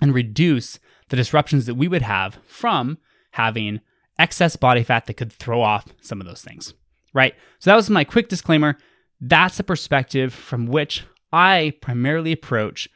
and 0.00 0.14
reduce 0.14 0.78
the 1.08 1.16
disruptions 1.16 1.66
that 1.66 1.74
we 1.74 1.88
would 1.88 2.02
have 2.02 2.38
from 2.46 2.98
having 3.32 3.80
excess 4.18 4.56
body 4.56 4.82
fat 4.82 5.06
that 5.06 5.14
could 5.14 5.32
throw 5.32 5.62
off 5.62 5.86
some 6.00 6.20
of 6.20 6.26
those 6.26 6.42
things, 6.42 6.74
right? 7.12 7.34
So 7.58 7.70
that 7.70 7.76
was 7.76 7.90
my 7.90 8.04
quick 8.04 8.28
disclaimer. 8.28 8.76
That's 9.20 9.58
a 9.58 9.64
perspective 9.64 10.32
from 10.32 10.66
which 10.66 11.04
I 11.32 11.74
primarily 11.80 12.32
approach 12.32 12.88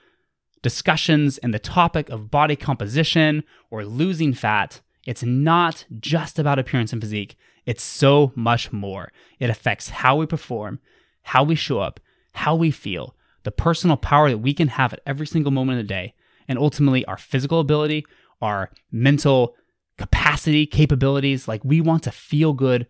discussions 0.63 1.39
and 1.39 1.53
the 1.53 1.59
topic 1.59 2.09
of 2.09 2.31
body 2.31 2.57
composition 2.57 3.45
or 3.71 3.85
losing 3.85 4.33
fat. 4.33 4.81
It's 5.07 5.23
not 5.23 5.85
just 5.99 6.39
about 6.39 6.59
appearance 6.59 6.93
and 6.93 7.03
physique, 7.03 7.37
it's 7.67 7.83
so 7.83 8.33
much 8.35 8.73
more. 8.73 9.13
It 9.39 9.51
affects 9.51 9.91
how 9.91 10.17
we 10.17 10.27
perform, 10.27 10.81
how 11.23 11.45
we 11.45 11.55
show 11.55 11.81
up, 11.81 12.01
how 12.35 12.55
we 12.55 12.71
feel, 12.71 13.17
the 13.45 13.53
personal 13.53 13.97
power 13.97 14.31
that 14.31 14.39
we 14.39 14.55
can 14.55 14.69
have 14.69 14.93
at 14.93 15.01
every 15.07 15.27
single 15.27 15.53
moment 15.53 15.79
of 15.79 15.85
the 15.85 15.89
day, 15.89 16.15
and 16.49 16.59
ultimately 16.59 17.05
our 17.05 17.17
physical 17.17 17.61
ability, 17.61 18.05
our 18.41 18.71
mental 18.91 19.55
capacity, 19.99 20.67
capabilities. 20.67 21.47
Like 21.47 21.65
we 21.65 21.81
want 21.81 22.03
to 22.05 22.11
feel 22.11 22.53
good 22.53 22.87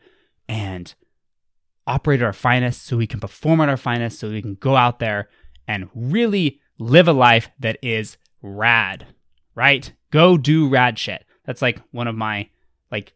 and 0.49 0.95
operate 1.87 2.21
at 2.21 2.27
our 2.27 2.33
finest 2.33 2.87
so 2.87 2.97
we 2.97 3.07
can 3.07 3.21
perform 3.21 3.61
at 3.61 3.69
our 3.69 3.77
finest, 3.77 4.19
so 4.19 4.31
we 4.31 4.43
can 4.43 4.55
go 4.55 4.77
out 4.77 4.99
there 4.99 5.29
and 5.69 5.89
really 5.95 6.61
live 6.83 7.09
a 7.09 7.13
life 7.13 7.51
that 7.59 7.79
is 7.83 8.17
rad, 8.43 9.07
right? 9.55 9.93
Go 10.11 10.37
do 10.37 10.69
rad 10.69 10.99
shit. 10.99 11.25
That's 11.45 11.63
like 11.63 11.81
one 11.91 12.09
of 12.09 12.15
my 12.15 12.49
like 12.91 13.15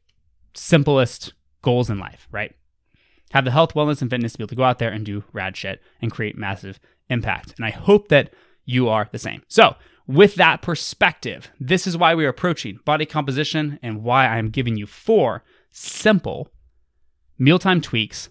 simplest 0.55 1.33
goals 1.63 1.91
in 1.91 1.99
life, 1.99 2.29
right? 2.31 2.55
Have 3.33 3.45
the 3.45 3.51
health, 3.51 3.75
wellness, 3.75 4.01
and 4.01 4.11
fitness 4.11 4.33
to 4.33 4.39
be 4.39 4.43
able 4.43 4.49
to 4.49 4.55
go 4.55 4.65
out 4.65 4.79
there 4.79 4.93
and 4.93 5.05
do 5.05 5.25
rad 5.33 5.57
shit 5.57 5.83
and 6.01 6.13
create 6.13 6.39
massive 6.39 6.79
impact. 7.11 7.55
And 7.57 7.67
I 7.67 7.71
hope 7.71 8.09
that 8.09 8.33
you 8.65 8.89
are 8.89 9.09
the 9.11 9.19
same. 9.19 9.43
So, 9.49 9.75
with 10.07 10.37
that 10.37 10.63
perspective, 10.63 11.51
this 11.59 11.87
is 11.87 11.97
why 11.97 12.15
we 12.15 12.25
are 12.25 12.31
approaching 12.31 12.79
body 12.85 13.05
composition 13.05 13.81
and 13.83 14.05
why 14.05 14.27
I'm 14.29 14.51
giving 14.51 14.77
you 14.77 14.87
four 14.87 15.43
simple 15.73 16.49
mealtime 17.39 17.81
tweaks 17.81 18.29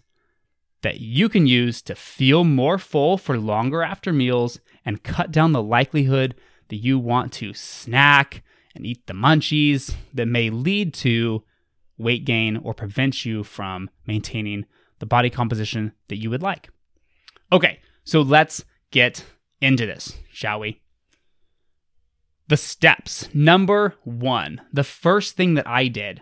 that 0.82 1.02
you 1.02 1.28
can 1.28 1.48
use 1.48 1.82
to 1.82 1.96
feel 1.96 2.44
more 2.44 2.78
full 2.78 3.18
for 3.18 3.38
longer 3.38 3.82
after 3.82 4.14
meals 4.14 4.60
and 4.86 5.04
cut 5.04 5.32
down 5.32 5.52
the 5.52 5.62
likelihood 5.62 6.36
that 6.70 6.78
you 6.78 7.00
want 7.00 7.34
to 7.34 7.54
snack 7.54 8.44
and 8.76 8.86
eat 8.86 9.08
the 9.08 9.14
munchies 9.14 9.96
that 10.14 10.28
may 10.28 10.50
lead 10.50 10.94
to 10.94 11.44
weight 11.98 12.26
gain 12.26 12.58
or 12.58 12.74
prevent 12.74 13.26
you 13.26 13.44
from 13.44 13.90
maintaining 14.06 14.66
the 15.00 15.06
body 15.06 15.30
composition 15.30 15.94
that 16.08 16.18
you 16.18 16.30
would 16.30 16.42
like. 16.42 16.70
Okay, 17.52 17.80
so 18.04 18.22
let's 18.22 18.66
get 18.92 19.26
into 19.62 19.86
this, 19.86 20.18
shall 20.32 20.60
we? 20.60 20.82
The 22.48 22.58
steps. 22.58 23.30
Number 23.34 23.96
one, 24.04 24.62
the 24.72 24.84
first 24.84 25.36
thing 25.36 25.56
that 25.56 25.68
I 25.68 25.88
did 25.88 26.22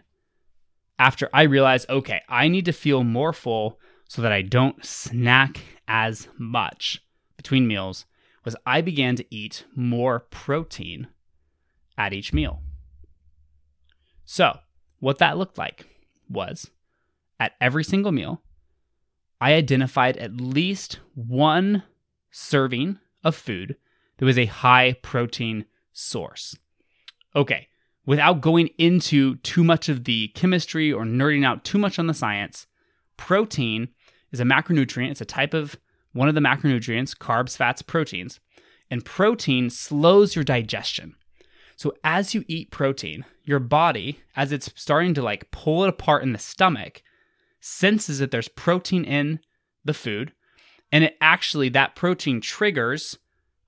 after 1.00 1.29
I 1.34 1.43
realized, 1.43 1.89
okay, 1.89 2.22
I 2.29 2.48
need 2.48 2.65
to 2.65 2.72
feel 2.72 3.03
more 3.03 3.34
full 3.34 3.79
so 4.08 4.22
that 4.22 4.32
I 4.32 4.41
don't 4.41 4.86
snack 4.86 5.60
as 5.88 6.27
much 6.38 7.01
between 7.36 7.67
meals, 7.67 8.05
was 8.43 8.55
I 8.65 8.81
began 8.81 9.15
to 9.15 9.25
eat 9.33 9.65
more 9.75 10.19
protein 10.19 11.07
at 11.97 12.13
each 12.13 12.33
meal. 12.33 12.62
So, 14.25 14.59
what 15.00 15.19
that 15.19 15.38
looked 15.38 15.57
like 15.57 15.85
was 16.29 16.69
at 17.39 17.53
every 17.59 17.83
single 17.83 18.12
meal, 18.12 18.41
I 19.41 19.53
identified 19.53 20.17
at 20.17 20.39
least 20.39 21.00
one 21.13 21.83
serving 22.31 23.00
of 23.23 23.35
food 23.35 23.75
that 24.17 24.25
was 24.25 24.38
a 24.38 24.45
high 24.45 24.93
protein 25.01 25.65
source. 25.91 26.57
Okay, 27.35 27.67
without 28.05 28.41
going 28.41 28.69
into 28.77 29.35
too 29.38 29.63
much 29.63 29.89
of 29.89 30.05
the 30.05 30.29
chemistry 30.29 30.91
or 30.91 31.03
nerding 31.03 31.45
out 31.45 31.63
too 31.63 31.77
much 31.77 32.00
on 32.00 32.07
the 32.07 32.13
science, 32.13 32.67
protein 33.17 33.89
is 34.31 34.39
a 34.39 34.43
macronutrient. 34.43 35.12
It's 35.12 35.21
a 35.21 35.25
type 35.25 35.53
of 35.53 35.77
one 36.13 36.29
of 36.29 36.36
the 36.36 36.41
macronutrients 36.41 37.15
carbs, 37.15 37.58
fats, 37.58 37.82
proteins. 37.82 38.39
And 38.89 39.03
protein 39.03 39.70
slows 39.70 40.36
your 40.36 40.43
digestion. 40.43 41.15
So 41.75 41.93
as 42.03 42.34
you 42.34 42.46
eat 42.48 42.72
protein, 42.72 43.25
your 43.43 43.60
body, 43.60 44.20
as 44.36 44.51
it's 44.51 44.72
starting 44.75 45.13
to 45.15 45.22
like 45.22 45.51
pull 45.51 45.84
it 45.84 45.89
apart 45.89 46.24
in 46.24 46.32
the 46.32 46.39
stomach, 46.39 47.01
senses 47.60 48.20
that 48.20 48.32
there's 48.32 48.48
protein 48.48 49.03
in 49.03 49.39
the 49.84 49.93
food. 49.93 50.32
And 50.91 51.03
it 51.03 51.17
actually, 51.20 51.70
that 51.70 51.96
protein 51.96 52.39
triggers 52.39 53.17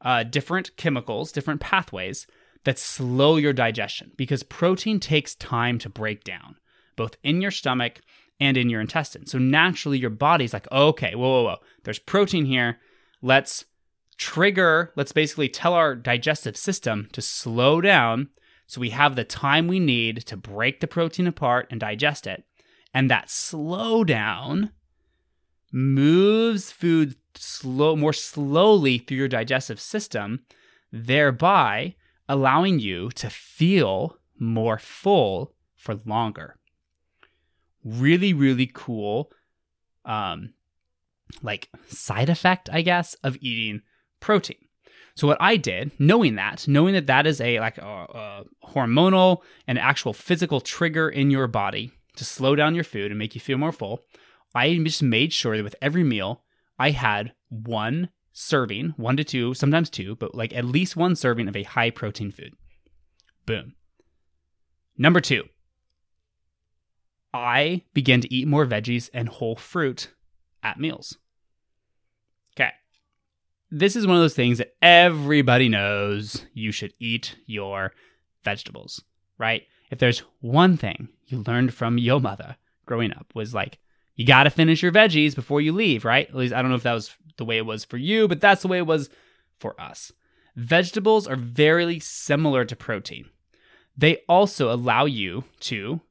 uh, 0.02 0.24
different 0.24 0.78
chemicals, 0.78 1.32
different 1.32 1.62
pathways 1.62 2.28
that 2.64 2.78
slow 2.78 3.38
your 3.38 3.54
digestion 3.54 4.12
because 4.18 4.44
protein 4.44 5.00
takes 5.00 5.36
time 5.36 5.80
to 5.80 5.90
break 5.90 6.24
down, 6.24 6.58
both 6.96 7.18
in 7.24 7.42
your 7.42 7.52
stomach 7.52 8.02
and 8.40 8.58
in 8.58 8.70
your 8.70 8.82
intestine. 8.82 9.26
So 9.26 9.38
naturally, 9.38 9.98
your 9.98 10.10
body's 10.10 10.54
like, 10.54 10.68
oh, 10.72 10.88
okay, 10.90 11.16
whoa, 11.16 11.30
whoa, 11.30 11.44
whoa, 11.44 11.58
there's 11.84 12.00
protein 12.00 12.46
here. 12.46 12.80
Let's 13.22 13.66
trigger, 14.18 14.92
let's 14.96 15.12
basically 15.12 15.50
tell 15.50 15.74
our 15.74 15.96
digestive 15.96 16.58
system 16.58 17.10
to 17.14 17.22
slow 17.22 17.82
down 17.82 18.30
so 18.68 18.82
we 18.82 18.90
have 18.90 19.16
the 19.16 19.24
time 19.24 19.68
we 19.68 19.80
need 19.80 20.26
to 20.26 20.38
break 20.38 20.80
the 20.80 20.88
protein 20.88 21.28
apart 21.28 21.68
and 21.70 21.80
digest 21.80 22.26
it. 22.26 22.44
And 22.94 23.12
that 23.12 23.28
slowdown 23.28 24.72
moves 25.72 26.72
food 26.72 27.16
slow 27.36 27.96
more 27.96 28.14
slowly 28.14 28.98
through 28.98 29.18
your 29.18 29.28
digestive 29.28 29.80
system, 29.80 30.46
thereby 30.92 31.96
allowing 32.28 32.80
you 32.80 33.10
to 33.12 33.30
feel 33.30 34.18
more 34.40 34.80
full 34.80 35.54
for 35.76 36.00
longer. 36.06 36.56
Really, 37.86 38.34
really 38.34 38.70
cool 38.74 39.32
um 40.04 40.54
like 41.42 41.70
side 41.88 42.30
effect, 42.30 42.70
I 42.72 42.82
guess, 42.82 43.14
of 43.24 43.38
eating 43.40 43.82
protein. 44.20 44.58
So 45.16 45.28
what 45.28 45.38
I 45.40 45.56
did, 45.56 45.92
knowing 45.98 46.36
that, 46.36 46.68
knowing 46.68 46.94
that 46.94 47.08
that 47.08 47.26
is 47.26 47.40
a 47.40 47.60
like 47.60 47.78
a, 47.78 47.86
a 47.86 48.44
hormonal 48.68 49.42
and 49.68 49.80
actual 49.80 50.14
physical 50.14 50.60
trigger 50.60 51.10
in 51.10 51.32
your 51.32 51.48
body 51.48 51.92
to 52.18 52.26
slow 52.26 52.56
down 52.56 52.76
your 52.76 52.84
food 52.84 53.12
and 53.12 53.20
make 53.20 53.34
you 53.34 53.42
feel 53.42 53.58
more 53.58 53.72
full, 53.72 54.04
I 54.54 54.76
just 54.76 55.02
made 55.02 55.32
sure 55.32 55.56
that 55.56 55.64
with 55.64 55.76
every 55.82 56.04
meal 56.04 56.44
I 56.78 56.92
had 56.92 57.34
one 57.50 58.10
serving, 58.34 58.94
one 58.98 59.16
to 59.16 59.24
two, 59.24 59.54
sometimes 59.54 59.90
two, 59.90 60.16
but 60.18 60.36
like 60.36 60.54
at 60.54 60.66
least 60.66 60.98
one 60.98 61.16
serving 61.16 61.48
of 61.48 61.56
a 61.56 61.64
high 61.64 61.90
protein 61.90 62.32
food. 62.32 62.54
Boom. 63.46 63.76
Number 64.98 65.22
two, 65.22 65.46
I 67.36 67.84
began 67.94 68.22
to 68.22 68.34
eat 68.34 68.48
more 68.48 68.66
veggies 68.66 69.10
and 69.14 69.30
whole 69.30 69.56
fruit 69.56 70.10
at 70.64 70.80
meals. 70.80 71.18
Okay. 72.56 72.72
This 73.70 73.96
is 73.96 74.08
one 74.08 74.16
of 74.16 74.22
those 74.22 74.36
things 74.36 74.58
that 74.58 74.76
everybody 74.82 75.70
knows 75.70 76.46
you 76.54 76.72
should 76.72 76.94
eat 77.00 77.36
your 77.46 77.92
vegetables, 78.44 79.04
right? 79.38 79.64
If 79.92 80.00
there's 80.00 80.20
one 80.40 80.78
thing 80.78 81.10
you 81.28 81.44
learned 81.46 81.74
from 81.74 81.98
your 81.98 82.20
mother 82.20 82.58
growing 82.86 83.12
up 83.12 83.32
was 83.36 83.54
like 83.54 83.80
you 84.16 84.26
got 84.26 84.44
to 84.44 84.50
finish 84.50 84.82
your 84.82 84.92
veggies 84.92 85.36
before 85.36 85.62
you 85.62 85.74
leave, 85.74 86.06
right? 86.06 86.28
At 86.28 86.36
least 86.36 86.54
I 86.54 86.62
don't 86.62 86.70
know 86.70 86.78
if 86.78 86.84
that 86.84 86.94
was 86.94 87.14
the 87.38 87.46
way 87.46 87.58
it 87.58 87.66
was 87.66 87.84
for 87.84 87.98
you, 87.98 88.28
but 88.28 88.40
that's 88.40 88.62
the 88.62 88.68
way 88.68 88.78
it 88.78 88.88
was 88.88 89.10
for 89.60 89.80
us. 89.80 90.12
Vegetables 90.56 91.28
are 91.28 91.36
very 91.36 92.00
similar 92.00 92.64
to 92.64 92.76
protein. 92.76 93.26
They 93.98 94.18
also 94.30 94.72
allow 94.72 95.06
you 95.06 95.44
to 95.62 96.02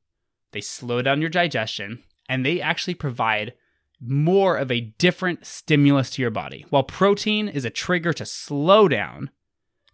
they 0.54 0.62
slow 0.62 1.02
down 1.02 1.20
your 1.20 1.28
digestion 1.28 2.02
and 2.28 2.44
they 2.44 2.60
actually 2.60 2.94
provide 2.94 3.52
more 4.00 4.56
of 4.56 4.70
a 4.72 4.92
different 4.98 5.44
stimulus 5.44 6.10
to 6.10 6.22
your 6.22 6.30
body. 6.30 6.64
While 6.70 6.84
protein 6.84 7.48
is 7.48 7.66
a 7.66 7.70
trigger 7.70 8.14
to 8.14 8.24
slow 8.24 8.88
down 8.88 9.30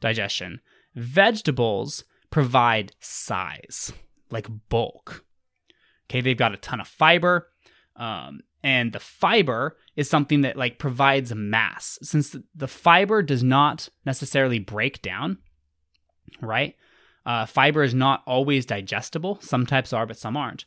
digestion, 0.00 0.60
vegetables 0.94 2.04
provide 2.30 2.92
size, 3.00 3.92
like 4.30 4.46
bulk. 4.68 5.24
Okay, 6.08 6.20
they've 6.20 6.36
got 6.36 6.54
a 6.54 6.58
ton 6.58 6.80
of 6.80 6.86
fiber, 6.88 7.48
Um, 7.96 8.40
and 8.62 8.92
the 8.92 9.00
fiber 9.00 9.76
is 9.96 10.08
something 10.08 10.42
that 10.42 10.56
like 10.56 10.78
provides 10.78 11.34
mass 11.34 11.98
since 12.02 12.36
the 12.54 12.68
fiber 12.68 13.22
does 13.22 13.42
not 13.42 13.88
necessarily 14.04 14.58
break 14.58 15.02
down 15.02 15.38
right 16.40 16.74
uh, 17.26 17.46
fiber 17.46 17.82
is 17.82 17.94
not 17.94 18.22
always 18.26 18.66
digestible 18.66 19.38
some 19.40 19.66
types 19.66 19.92
are 19.92 20.06
but 20.06 20.16
some 20.16 20.36
aren't 20.36 20.64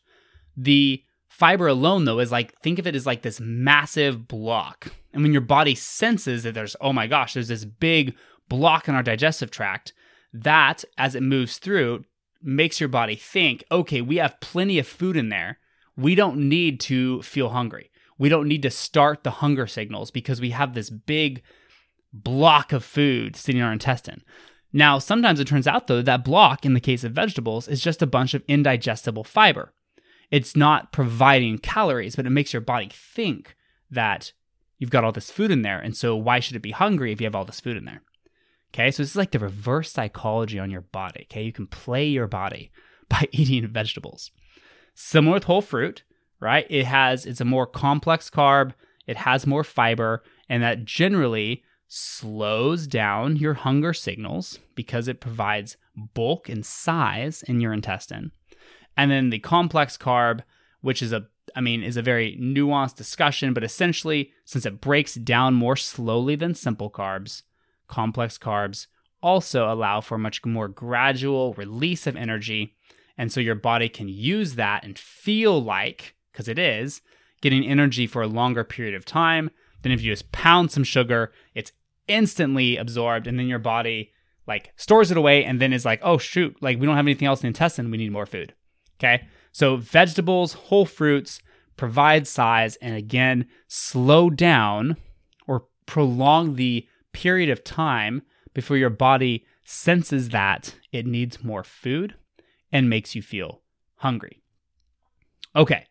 the 0.55 1.03
fiber 1.27 1.67
alone 1.67 2.05
though 2.05 2.19
is 2.19 2.31
like 2.31 2.57
think 2.61 2.79
of 2.79 2.85
it 2.85 2.95
as 2.95 3.05
like 3.05 3.21
this 3.21 3.39
massive 3.39 4.27
block 4.27 4.93
and 5.13 5.23
when 5.23 5.31
your 5.31 5.41
body 5.41 5.75
senses 5.75 6.43
that 6.43 6.53
there's 6.53 6.75
oh 6.79 6.93
my 6.93 7.07
gosh 7.07 7.33
there's 7.33 7.47
this 7.47 7.65
big 7.65 8.15
block 8.49 8.87
in 8.87 8.95
our 8.95 9.03
digestive 9.03 9.49
tract 9.49 9.93
that 10.31 10.83
as 10.97 11.15
it 11.15 11.23
moves 11.23 11.57
through 11.57 12.03
makes 12.41 12.79
your 12.79 12.89
body 12.89 13.15
think 13.15 13.63
okay 13.71 14.01
we 14.01 14.17
have 14.17 14.39
plenty 14.39 14.77
of 14.77 14.87
food 14.87 15.17
in 15.17 15.29
there 15.29 15.57
we 15.95 16.15
don't 16.15 16.37
need 16.37 16.79
to 16.81 17.21
feel 17.21 17.49
hungry. 17.49 17.91
We 18.17 18.29
don't 18.29 18.47
need 18.47 18.63
to 18.63 18.71
start 18.71 19.23
the 19.23 19.31
hunger 19.31 19.67
signals 19.67 20.11
because 20.11 20.41
we 20.41 20.51
have 20.51 20.73
this 20.73 20.89
big 20.89 21.43
block 22.11 22.71
of 22.71 22.83
food 22.83 23.35
sitting 23.35 23.59
in 23.59 23.65
our 23.65 23.73
intestine. 23.73 24.23
Now, 24.73 24.97
sometimes 24.97 25.39
it 25.39 25.47
turns 25.47 25.67
out 25.67 25.87
though 25.87 26.01
that 26.01 26.25
block, 26.25 26.65
in 26.65 26.73
the 26.73 26.79
case 26.79 27.03
of 27.03 27.11
vegetables, 27.13 27.67
is 27.67 27.81
just 27.81 28.01
a 28.01 28.07
bunch 28.07 28.33
of 28.33 28.43
indigestible 28.47 29.23
fiber. 29.23 29.71
It's 30.31 30.55
not 30.55 30.91
providing 30.91 31.59
calories, 31.59 32.15
but 32.15 32.25
it 32.25 32.31
makes 32.31 32.53
your 32.53 32.61
body 32.61 32.89
think 32.91 33.55
that 33.91 34.33
you've 34.79 34.89
got 34.89 35.03
all 35.03 35.11
this 35.11 35.29
food 35.29 35.51
in 35.51 35.61
there. 35.61 35.79
And 35.79 35.95
so, 35.95 36.15
why 36.15 36.39
should 36.39 36.55
it 36.55 36.63
be 36.63 36.71
hungry 36.71 37.11
if 37.11 37.21
you 37.21 37.25
have 37.25 37.35
all 37.35 37.45
this 37.45 37.59
food 37.59 37.77
in 37.77 37.85
there? 37.85 38.01
Okay, 38.73 38.89
so 38.89 39.03
this 39.03 39.11
is 39.11 39.15
like 39.15 39.29
the 39.29 39.37
reverse 39.37 39.91
psychology 39.91 40.57
on 40.57 40.71
your 40.71 40.81
body. 40.81 41.27
Okay, 41.29 41.43
you 41.43 41.53
can 41.53 41.67
play 41.67 42.07
your 42.07 42.27
body 42.27 42.71
by 43.09 43.27
eating 43.31 43.67
vegetables. 43.67 44.31
Similar 44.95 45.35
with 45.35 45.43
whole 45.43 45.61
fruit, 45.61 46.03
right? 46.39 46.65
It 46.69 46.85
has 46.85 47.27
it's 47.27 47.41
a 47.41 47.45
more 47.45 47.67
complex 47.67 48.31
carb, 48.31 48.73
it 49.05 49.17
has 49.17 49.45
more 49.45 49.63
fiber, 49.63 50.23
and 50.49 50.63
that 50.63 50.85
generally 50.85 51.63
slows 51.95 52.87
down 52.87 53.35
your 53.35 53.53
hunger 53.53 53.93
signals 53.93 54.59
because 54.73 55.07
it 55.07 55.19
provides 55.19 55.77
bulk 56.15 56.49
and 56.49 56.65
size 56.65 57.43
in 57.43 57.61
your 57.61 57.71
intestine. 57.71 58.31
And 58.97 59.11
then 59.11 59.29
the 59.29 59.39
complex 59.39 59.95
carb, 59.97 60.41
which 60.81 61.01
is 61.01 61.13
a 61.13 61.27
I 61.55 61.61
mean, 61.61 61.83
is 61.83 61.97
a 61.97 62.01
very 62.01 62.37
nuanced 62.41 62.95
discussion, 62.95 63.53
but 63.53 63.63
essentially, 63.63 64.31
since 64.45 64.65
it 64.65 64.81
breaks 64.81 65.13
down 65.13 65.53
more 65.53 65.75
slowly 65.75 66.35
than 66.35 66.55
simple 66.55 66.89
carbs, 66.89 67.43
complex 67.87 68.37
carbs 68.37 68.87
also 69.21 69.71
allow 69.71 70.01
for 70.01 70.17
much 70.17 70.43
more 70.45 70.67
gradual 70.67 71.53
release 71.53 72.07
of 72.07 72.15
energy 72.15 72.75
and 73.17 73.31
so 73.31 73.39
your 73.39 73.55
body 73.55 73.89
can 73.89 74.07
use 74.07 74.55
that 74.55 74.83
and 74.83 74.97
feel 74.97 75.61
like, 75.61 76.15
because 76.31 76.47
it 76.47 76.57
is, 76.57 77.01
getting 77.41 77.63
energy 77.63 78.07
for 78.07 78.23
a 78.23 78.27
longer 78.27 78.63
period 78.63 78.95
of 78.95 79.05
time 79.05 79.51
than 79.83 79.91
if 79.91 80.01
you 80.01 80.11
just 80.11 80.31
pound 80.31 80.71
some 80.71 80.83
sugar, 80.83 81.31
it's 81.53 81.71
instantly 82.07 82.77
absorbed, 82.77 83.27
and 83.27 83.37
then 83.39 83.47
your 83.47 83.59
body 83.59 84.11
like 84.47 84.73
stores 84.75 85.11
it 85.11 85.17
away 85.17 85.45
and 85.45 85.61
then 85.61 85.73
is 85.73 85.85
like, 85.85 85.99
oh 86.03 86.17
shoot, 86.17 86.55
like 86.61 86.79
we 86.79 86.85
don't 86.85 86.95
have 86.95 87.05
anything 87.05 87.27
else 87.27 87.39
in 87.39 87.43
the 87.43 87.47
intestine, 87.47 87.91
we 87.91 87.97
need 87.97 88.11
more 88.11 88.25
food. 88.25 88.53
Okay. 88.99 89.25
So 89.51 89.77
vegetables, 89.77 90.53
whole 90.53 90.85
fruits 90.85 91.39
provide 91.77 92.27
size 92.27 92.75
and 92.77 92.95
again 92.95 93.47
slow 93.67 94.29
down 94.29 94.97
or 95.47 95.65
prolong 95.85 96.55
the 96.55 96.87
period 97.13 97.49
of 97.49 97.63
time 97.63 98.21
before 98.53 98.77
your 98.77 98.89
body 98.89 99.45
senses 99.65 100.29
that 100.29 100.75
it 100.91 101.05
needs 101.05 101.43
more 101.43 101.63
food 101.63 102.15
and 102.71 102.89
makes 102.89 103.15
you 103.15 103.21
feel 103.21 103.61
hungry. 103.97 104.41
Okay, 105.55 105.85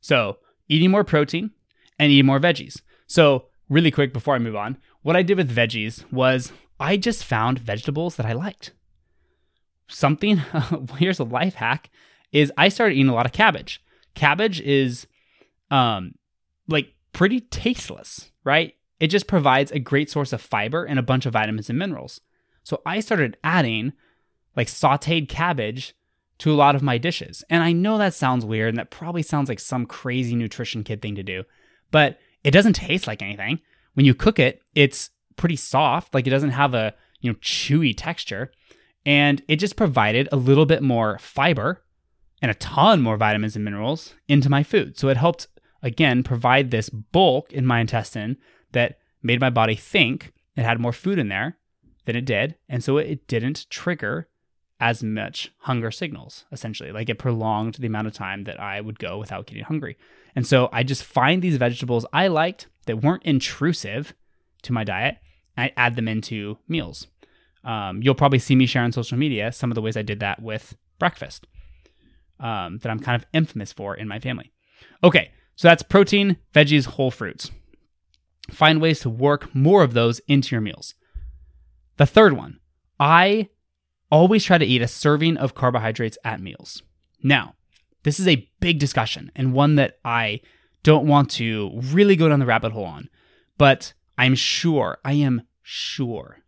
so 0.00 0.38
eating 0.68 0.90
more 0.90 1.04
protein 1.04 1.50
and 1.98 2.10
eating 2.10 2.26
more 2.26 2.40
veggies. 2.40 2.80
So, 3.06 3.46
really 3.68 3.90
quick 3.90 4.12
before 4.12 4.34
I 4.34 4.38
move 4.38 4.56
on, 4.56 4.78
what 5.08 5.16
I 5.16 5.22
did 5.22 5.38
with 5.38 5.50
veggies 5.50 6.04
was 6.12 6.52
I 6.78 6.98
just 6.98 7.24
found 7.24 7.58
vegetables 7.58 8.16
that 8.16 8.26
I 8.26 8.34
liked. 8.34 8.72
Something, 9.86 10.42
here's 10.98 11.18
a 11.18 11.24
life 11.24 11.54
hack, 11.54 11.88
is 12.30 12.52
I 12.58 12.68
started 12.68 12.92
eating 12.92 13.08
a 13.08 13.14
lot 13.14 13.24
of 13.24 13.32
cabbage. 13.32 13.82
Cabbage 14.14 14.60
is 14.60 15.06
um 15.70 16.12
like 16.68 16.92
pretty 17.14 17.40
tasteless, 17.40 18.32
right? 18.44 18.74
It 19.00 19.06
just 19.06 19.26
provides 19.26 19.72
a 19.72 19.78
great 19.78 20.10
source 20.10 20.34
of 20.34 20.42
fiber 20.42 20.84
and 20.84 20.98
a 20.98 21.02
bunch 21.10 21.24
of 21.24 21.32
vitamins 21.32 21.70
and 21.70 21.78
minerals. 21.78 22.20
So 22.62 22.82
I 22.84 23.00
started 23.00 23.38
adding 23.42 23.94
like 24.56 24.66
sauteed 24.66 25.30
cabbage 25.30 25.94
to 26.40 26.52
a 26.52 26.60
lot 26.62 26.74
of 26.74 26.82
my 26.82 26.98
dishes. 26.98 27.42
And 27.48 27.62
I 27.62 27.72
know 27.72 27.96
that 27.96 28.12
sounds 28.12 28.44
weird 28.44 28.68
and 28.68 28.78
that 28.78 28.90
probably 28.90 29.22
sounds 29.22 29.48
like 29.48 29.58
some 29.58 29.86
crazy 29.86 30.36
nutrition 30.36 30.84
kid 30.84 31.00
thing 31.00 31.14
to 31.14 31.22
do, 31.22 31.44
but 31.90 32.18
it 32.44 32.50
doesn't 32.50 32.74
taste 32.74 33.06
like 33.06 33.22
anything. 33.22 33.60
When 33.94 34.06
you 34.06 34.14
cook 34.14 34.38
it, 34.38 34.60
it's 34.74 35.10
pretty 35.36 35.56
soft, 35.56 36.14
like 36.14 36.26
it 36.26 36.30
doesn't 36.30 36.50
have 36.50 36.74
a, 36.74 36.94
you 37.20 37.30
know, 37.30 37.38
chewy 37.40 37.94
texture, 37.96 38.52
and 39.06 39.42
it 39.48 39.56
just 39.56 39.76
provided 39.76 40.28
a 40.30 40.36
little 40.36 40.66
bit 40.66 40.82
more 40.82 41.18
fiber 41.18 41.82
and 42.42 42.50
a 42.50 42.54
ton 42.54 43.00
more 43.00 43.16
vitamins 43.16 43.56
and 43.56 43.64
minerals 43.64 44.14
into 44.28 44.50
my 44.50 44.62
food. 44.62 44.98
So 44.98 45.08
it 45.08 45.16
helped 45.16 45.48
again 45.82 46.22
provide 46.22 46.70
this 46.70 46.88
bulk 46.88 47.52
in 47.52 47.66
my 47.66 47.80
intestine 47.80 48.36
that 48.72 48.98
made 49.22 49.40
my 49.40 49.50
body 49.50 49.74
think 49.74 50.32
it 50.56 50.64
had 50.64 50.80
more 50.80 50.92
food 50.92 51.18
in 51.18 51.28
there 51.28 51.56
than 52.04 52.16
it 52.16 52.24
did, 52.24 52.56
and 52.68 52.82
so 52.82 52.96
it 52.98 53.26
didn't 53.26 53.68
trigger 53.70 54.28
as 54.80 55.02
much 55.02 55.50
hunger 55.58 55.90
signals, 55.90 56.44
essentially. 56.52 56.92
Like 56.92 57.08
it 57.08 57.18
prolonged 57.18 57.74
the 57.74 57.86
amount 57.86 58.06
of 58.06 58.12
time 58.12 58.44
that 58.44 58.60
I 58.60 58.80
would 58.80 58.98
go 58.98 59.18
without 59.18 59.46
getting 59.46 59.64
hungry. 59.64 59.96
And 60.36 60.46
so 60.46 60.68
I 60.72 60.84
just 60.84 61.02
find 61.02 61.42
these 61.42 61.56
vegetables 61.56 62.06
I 62.12 62.28
liked 62.28 62.68
that 62.88 63.02
weren't 63.02 63.22
intrusive 63.22 64.14
to 64.62 64.72
my 64.72 64.82
diet, 64.82 65.18
I 65.56 65.72
add 65.76 65.96
them 65.96 66.08
into 66.08 66.58
meals. 66.66 67.06
Um, 67.64 68.02
you'll 68.02 68.14
probably 68.14 68.38
see 68.38 68.56
me 68.56 68.66
share 68.66 68.82
on 68.82 68.92
social 68.92 69.18
media 69.18 69.52
some 69.52 69.70
of 69.70 69.74
the 69.76 69.82
ways 69.82 69.96
I 69.96 70.02
did 70.02 70.20
that 70.20 70.42
with 70.42 70.76
breakfast 70.98 71.46
um, 72.40 72.78
that 72.78 72.90
I'm 72.90 73.00
kind 73.00 73.20
of 73.20 73.28
infamous 73.32 73.72
for 73.72 73.94
in 73.94 74.08
my 74.08 74.18
family. 74.18 74.52
Okay, 75.02 75.30
so 75.56 75.68
that's 75.68 75.82
protein, 75.82 76.36
veggies, 76.54 76.86
whole 76.86 77.10
fruits. 77.10 77.50
Find 78.50 78.80
ways 78.80 79.00
to 79.00 79.10
work 79.10 79.54
more 79.54 79.82
of 79.82 79.94
those 79.94 80.20
into 80.20 80.54
your 80.54 80.60
meals. 80.60 80.94
The 81.96 82.06
third 82.06 82.32
one, 82.34 82.60
I 82.98 83.48
always 84.10 84.44
try 84.44 84.58
to 84.58 84.64
eat 84.64 84.82
a 84.82 84.88
serving 84.88 85.36
of 85.36 85.54
carbohydrates 85.54 86.16
at 86.24 86.40
meals. 86.40 86.82
Now, 87.22 87.54
this 88.04 88.20
is 88.20 88.28
a 88.28 88.48
big 88.60 88.78
discussion 88.78 89.30
and 89.34 89.52
one 89.52 89.74
that 89.74 89.98
I 90.04 90.40
don't 90.82 91.06
want 91.06 91.30
to 91.32 91.70
really 91.74 92.16
go 92.16 92.28
down 92.28 92.38
the 92.38 92.46
rabbit 92.46 92.72
hole 92.72 92.84
on, 92.84 93.08
but 93.56 93.92
I'm 94.16 94.34
sure, 94.34 94.98
I 95.04 95.14
am 95.14 95.42
sure 95.62 96.38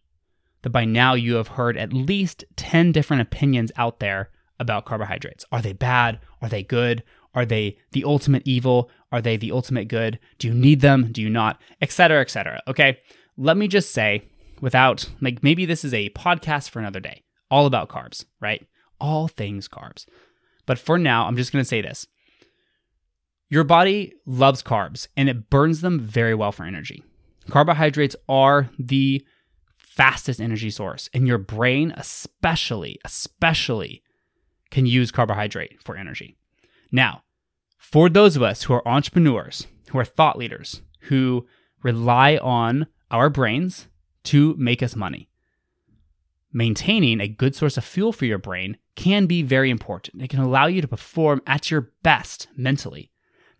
that 0.62 0.70
by 0.70 0.84
now 0.84 1.14
you 1.14 1.36
have 1.36 1.48
heard 1.48 1.76
at 1.76 1.92
least 1.92 2.44
10 2.56 2.92
different 2.92 3.22
opinions 3.22 3.72
out 3.76 4.00
there 4.00 4.30
about 4.58 4.84
carbohydrates. 4.84 5.44
Are 5.50 5.62
they 5.62 5.72
bad? 5.72 6.20
Are 6.42 6.48
they 6.48 6.62
good? 6.62 7.02
Are 7.34 7.46
they 7.46 7.78
the 7.92 8.04
ultimate 8.04 8.42
evil? 8.44 8.90
Are 9.12 9.22
they 9.22 9.36
the 9.36 9.52
ultimate 9.52 9.88
good? 9.88 10.18
Do 10.38 10.48
you 10.48 10.54
need 10.54 10.80
them? 10.80 11.12
Do 11.12 11.22
you 11.22 11.30
not? 11.30 11.60
Etc. 11.80 12.20
Etc. 12.20 12.60
Okay. 12.68 12.98
Let 13.36 13.56
me 13.56 13.68
just 13.68 13.92
say, 13.92 14.28
without, 14.60 15.08
like, 15.20 15.42
maybe 15.42 15.64
this 15.64 15.84
is 15.84 15.94
a 15.94 16.10
podcast 16.10 16.70
for 16.70 16.78
another 16.78 17.00
day 17.00 17.22
all 17.50 17.66
about 17.66 17.88
carbs, 17.88 18.24
right? 18.40 18.66
All 19.00 19.28
things 19.28 19.66
carbs. 19.68 20.06
But 20.66 20.78
for 20.78 20.98
now, 20.98 21.26
I'm 21.26 21.36
just 21.36 21.52
going 21.52 21.62
to 21.62 21.68
say 21.68 21.80
this. 21.80 22.06
Your 23.50 23.64
body 23.64 24.14
loves 24.24 24.62
carbs 24.62 25.08
and 25.16 25.28
it 25.28 25.50
burns 25.50 25.82
them 25.82 26.00
very 26.00 26.34
well 26.34 26.52
for 26.52 26.64
energy. 26.64 27.04
Carbohydrates 27.50 28.16
are 28.28 28.70
the 28.78 29.26
fastest 29.76 30.40
energy 30.40 30.70
source, 30.70 31.10
and 31.12 31.26
your 31.26 31.36
brain, 31.36 31.92
especially, 31.96 32.98
especially, 33.04 34.02
can 34.70 34.86
use 34.86 35.10
carbohydrate 35.10 35.82
for 35.82 35.96
energy. 35.96 36.36
Now, 36.92 37.24
for 37.76 38.08
those 38.08 38.36
of 38.36 38.42
us 38.42 38.62
who 38.62 38.72
are 38.72 38.86
entrepreneurs, 38.86 39.66
who 39.90 39.98
are 39.98 40.04
thought 40.04 40.38
leaders, 40.38 40.80
who 41.02 41.46
rely 41.82 42.36
on 42.36 42.86
our 43.10 43.28
brains 43.28 43.88
to 44.24 44.54
make 44.56 44.80
us 44.80 44.94
money, 44.94 45.28
maintaining 46.52 47.20
a 47.20 47.28
good 47.28 47.56
source 47.56 47.76
of 47.76 47.84
fuel 47.84 48.12
for 48.12 48.26
your 48.26 48.38
brain 48.38 48.76
can 48.94 49.26
be 49.26 49.42
very 49.42 49.70
important. 49.70 50.22
It 50.22 50.30
can 50.30 50.40
allow 50.40 50.66
you 50.66 50.80
to 50.82 50.88
perform 50.88 51.42
at 51.46 51.70
your 51.70 51.90
best 52.02 52.46
mentally, 52.56 53.10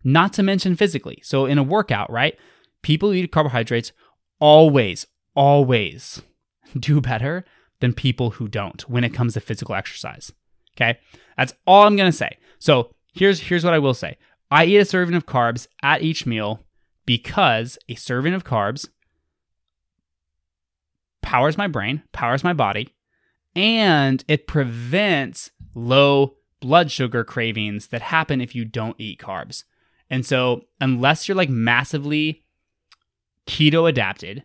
not 0.04 0.32
to 0.34 0.42
mention 0.42 0.76
physically. 0.76 1.20
So, 1.22 1.46
in 1.46 1.58
a 1.58 1.62
workout, 1.62 2.10
right? 2.10 2.36
People 2.82 3.10
who 3.10 3.16
eat 3.16 3.32
carbohydrates 3.32 3.92
always, 4.38 5.06
always 5.34 6.22
do 6.78 7.00
better 7.00 7.44
than 7.80 7.92
people 7.92 8.30
who 8.30 8.48
don't 8.48 8.88
when 8.88 9.04
it 9.04 9.14
comes 9.14 9.34
to 9.34 9.40
physical 9.40 9.74
exercise. 9.74 10.32
Okay? 10.76 10.98
That's 11.36 11.54
all 11.66 11.86
I'm 11.86 11.96
going 11.96 12.10
to 12.10 12.16
say. 12.16 12.38
So, 12.58 12.94
here's 13.14 13.40
here's 13.40 13.64
what 13.64 13.74
I 13.74 13.78
will 13.78 13.94
say. 13.94 14.16
I 14.50 14.64
eat 14.64 14.78
a 14.78 14.84
serving 14.84 15.14
of 15.14 15.26
carbs 15.26 15.66
at 15.82 16.02
each 16.02 16.26
meal 16.26 16.64
because 17.06 17.78
a 17.88 17.94
serving 17.94 18.34
of 18.34 18.44
carbs 18.44 18.88
powers 21.22 21.56
my 21.56 21.66
brain, 21.66 22.02
powers 22.12 22.42
my 22.42 22.52
body, 22.52 22.94
and 23.54 24.24
it 24.28 24.46
prevents 24.46 25.50
low 25.74 26.34
blood 26.60 26.90
sugar 26.90 27.24
cravings 27.24 27.88
that 27.88 28.02
happen 28.02 28.40
if 28.40 28.54
you 28.54 28.64
don't 28.64 29.00
eat 29.00 29.20
carbs. 29.20 29.64
And 30.10 30.26
so, 30.26 30.62
unless 30.80 31.28
you're 31.28 31.36
like 31.36 31.48
massively 31.48 32.42
keto 33.46 33.88
adapted, 33.88 34.44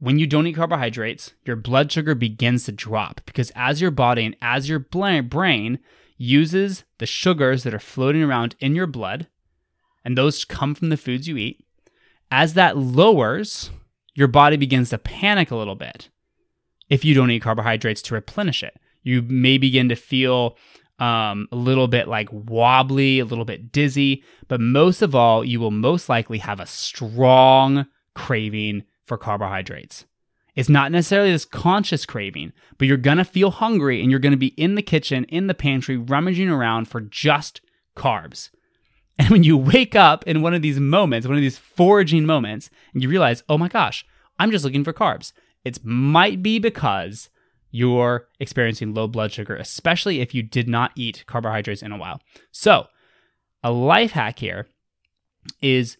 when 0.00 0.18
you 0.18 0.26
don't 0.26 0.48
eat 0.48 0.56
carbohydrates, 0.56 1.34
your 1.44 1.54
blood 1.54 1.92
sugar 1.92 2.16
begins 2.16 2.64
to 2.64 2.72
drop 2.72 3.20
because 3.24 3.52
as 3.54 3.80
your 3.80 3.92
body 3.92 4.26
and 4.26 4.36
as 4.42 4.68
your 4.68 4.80
brain 4.80 5.78
uses 6.18 6.82
the 6.98 7.06
sugars 7.06 7.62
that 7.62 7.72
are 7.72 7.78
floating 7.78 8.22
around 8.22 8.56
in 8.58 8.74
your 8.74 8.88
blood, 8.88 9.28
and 10.04 10.18
those 10.18 10.44
come 10.44 10.74
from 10.74 10.88
the 10.88 10.96
foods 10.96 11.28
you 11.28 11.36
eat, 11.36 11.64
as 12.32 12.54
that 12.54 12.76
lowers, 12.76 13.70
your 14.14 14.28
body 14.28 14.56
begins 14.56 14.90
to 14.90 14.98
panic 14.98 15.52
a 15.52 15.56
little 15.56 15.76
bit 15.76 16.08
if 16.88 17.04
you 17.04 17.14
don't 17.14 17.30
eat 17.30 17.42
carbohydrates 17.42 18.02
to 18.02 18.14
replenish 18.14 18.62
it. 18.62 18.76
You 19.04 19.22
may 19.22 19.56
begin 19.58 19.88
to 19.88 19.96
feel 19.96 20.56
um, 21.02 21.48
a 21.50 21.56
little 21.56 21.88
bit 21.88 22.06
like 22.06 22.28
wobbly, 22.30 23.18
a 23.18 23.24
little 23.24 23.44
bit 23.44 23.72
dizzy, 23.72 24.22
but 24.46 24.60
most 24.60 25.02
of 25.02 25.16
all, 25.16 25.44
you 25.44 25.58
will 25.58 25.72
most 25.72 26.08
likely 26.08 26.38
have 26.38 26.60
a 26.60 26.66
strong 26.66 27.86
craving 28.14 28.84
for 29.04 29.18
carbohydrates. 29.18 30.04
It's 30.54 30.68
not 30.68 30.92
necessarily 30.92 31.32
this 31.32 31.44
conscious 31.44 32.06
craving, 32.06 32.52
but 32.78 32.86
you're 32.86 32.96
gonna 32.96 33.24
feel 33.24 33.50
hungry 33.50 34.00
and 34.00 34.12
you're 34.12 34.20
gonna 34.20 34.36
be 34.36 34.54
in 34.54 34.76
the 34.76 34.82
kitchen, 34.82 35.24
in 35.24 35.48
the 35.48 35.54
pantry, 35.54 35.96
rummaging 35.96 36.48
around 36.48 36.86
for 36.86 37.00
just 37.00 37.60
carbs. 37.96 38.50
And 39.18 39.30
when 39.30 39.42
you 39.42 39.56
wake 39.56 39.96
up 39.96 40.24
in 40.28 40.40
one 40.40 40.54
of 40.54 40.62
these 40.62 40.78
moments, 40.78 41.26
one 41.26 41.36
of 41.36 41.42
these 41.42 41.58
foraging 41.58 42.26
moments, 42.26 42.70
and 42.94 43.02
you 43.02 43.08
realize, 43.08 43.42
oh 43.48 43.58
my 43.58 43.66
gosh, 43.66 44.06
I'm 44.38 44.52
just 44.52 44.64
looking 44.64 44.84
for 44.84 44.92
carbs, 44.92 45.32
it 45.64 45.84
might 45.84 46.44
be 46.44 46.60
because 46.60 47.28
you're 47.72 48.28
experiencing 48.38 48.94
low 48.94 49.08
blood 49.08 49.32
sugar, 49.32 49.56
especially 49.56 50.20
if 50.20 50.34
you 50.34 50.42
did 50.42 50.68
not 50.68 50.92
eat 50.94 51.24
carbohydrates 51.26 51.82
in 51.82 51.90
a 51.90 51.96
while. 51.96 52.20
So, 52.52 52.86
a 53.64 53.72
life 53.72 54.12
hack 54.12 54.38
here 54.38 54.68
is 55.60 55.96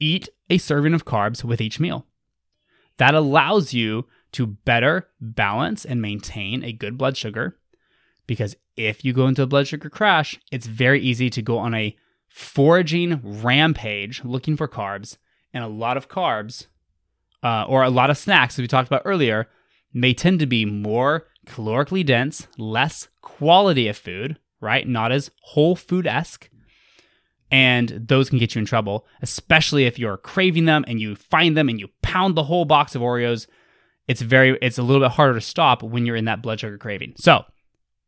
eat 0.00 0.28
a 0.48 0.58
serving 0.58 0.94
of 0.94 1.04
carbs 1.04 1.44
with 1.44 1.60
each 1.60 1.78
meal. 1.78 2.06
That 2.96 3.14
allows 3.14 3.72
you 3.72 4.06
to 4.32 4.46
better 4.46 5.08
balance 5.20 5.84
and 5.84 6.02
maintain 6.02 6.64
a 6.64 6.72
good 6.72 6.98
blood 6.98 7.16
sugar 7.16 7.56
because 8.26 8.56
if 8.76 9.04
you 9.04 9.12
go 9.12 9.26
into 9.26 9.42
a 9.42 9.46
blood 9.46 9.66
sugar 9.66 9.90
crash, 9.90 10.38
it's 10.50 10.66
very 10.66 11.00
easy 11.00 11.28
to 11.30 11.42
go 11.42 11.58
on 11.58 11.74
a 11.74 11.96
foraging 12.28 13.20
rampage 13.42 14.24
looking 14.24 14.56
for 14.56 14.68
carbs, 14.68 15.16
and 15.52 15.64
a 15.64 15.68
lot 15.68 15.96
of 15.96 16.08
carbs 16.08 16.68
uh, 17.42 17.64
or 17.68 17.82
a 17.82 17.90
lot 17.90 18.08
of 18.08 18.16
snacks, 18.16 18.54
as 18.54 18.60
we 18.60 18.68
talked 18.68 18.86
about 18.88 19.02
earlier, 19.04 19.48
may 19.92 20.14
tend 20.14 20.40
to 20.40 20.46
be 20.46 20.64
more 20.64 21.26
calorically 21.46 22.04
dense, 22.04 22.46
less 22.58 23.08
quality 23.22 23.88
of 23.88 23.96
food, 23.96 24.38
right? 24.60 24.86
Not 24.86 25.12
as 25.12 25.30
whole 25.42 25.76
food 25.76 26.06
esque. 26.06 26.48
And 27.50 27.88
those 28.06 28.30
can 28.30 28.38
get 28.38 28.54
you 28.54 28.60
in 28.60 28.64
trouble, 28.64 29.06
especially 29.22 29.84
if 29.84 29.98
you're 29.98 30.16
craving 30.16 30.66
them 30.66 30.84
and 30.86 31.00
you 31.00 31.16
find 31.16 31.56
them 31.56 31.68
and 31.68 31.80
you 31.80 31.88
pound 32.02 32.36
the 32.36 32.44
whole 32.44 32.64
box 32.64 32.94
of 32.94 33.02
Oreos. 33.02 33.48
It's 34.06 34.22
very, 34.22 34.56
it's 34.62 34.78
a 34.78 34.82
little 34.82 35.02
bit 35.02 35.12
harder 35.12 35.34
to 35.34 35.40
stop 35.40 35.82
when 35.82 36.06
you're 36.06 36.16
in 36.16 36.26
that 36.26 36.42
blood 36.42 36.60
sugar 36.60 36.78
craving. 36.78 37.14
So, 37.16 37.44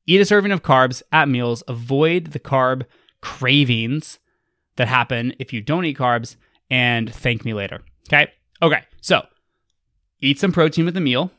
eat 0.06 0.20
a 0.20 0.24
serving 0.24 0.52
of 0.52 0.62
carbs 0.62 1.02
at 1.10 1.28
meals. 1.28 1.62
Avoid 1.66 2.26
the 2.28 2.40
carb 2.40 2.84
cravings 3.20 4.20
that 4.76 4.88
happen 4.88 5.34
if 5.38 5.52
you 5.52 5.60
don't 5.60 5.84
eat 5.84 5.98
carbs, 5.98 6.36
and 6.70 7.12
thank 7.12 7.44
me 7.44 7.52
later. 7.52 7.80
Okay. 8.08 8.30
Okay. 8.60 8.82
So, 9.00 9.26
eat 10.20 10.38
some 10.38 10.52
protein 10.52 10.84
with 10.84 10.94
the 10.94 11.00
meal 11.00 11.30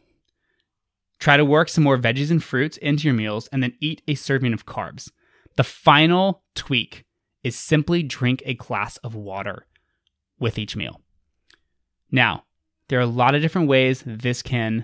Try 1.24 1.38
to 1.38 1.46
work 1.46 1.70
some 1.70 1.86
more 1.86 1.98
veggies 1.98 2.32
and 2.32 2.44
fruits 2.44 2.76
into 2.76 3.06
your 3.06 3.14
meals 3.14 3.48
and 3.54 3.64
then 3.64 3.78
eat 3.80 4.02
a 4.10 4.14
serving 4.14 4.52
of 4.52 4.66
carbs. 4.66 5.10
The 5.56 5.64
final 5.64 6.44
tweak 6.54 7.06
is 7.46 7.56
simply 7.56 8.04
drink 8.04 8.44
a 8.46 8.56
glass 8.56 8.98
of 8.98 9.16
water 9.16 9.66
with 10.38 10.58
each 10.58 10.76
meal. 10.76 11.00
Now, 12.12 12.44
there 12.90 13.00
are 13.00 13.04
a 13.04 13.06
lot 13.06 13.36
of 13.36 13.42
different 13.42 13.70
ways 13.70 14.04
this 14.06 14.42
can 14.42 14.84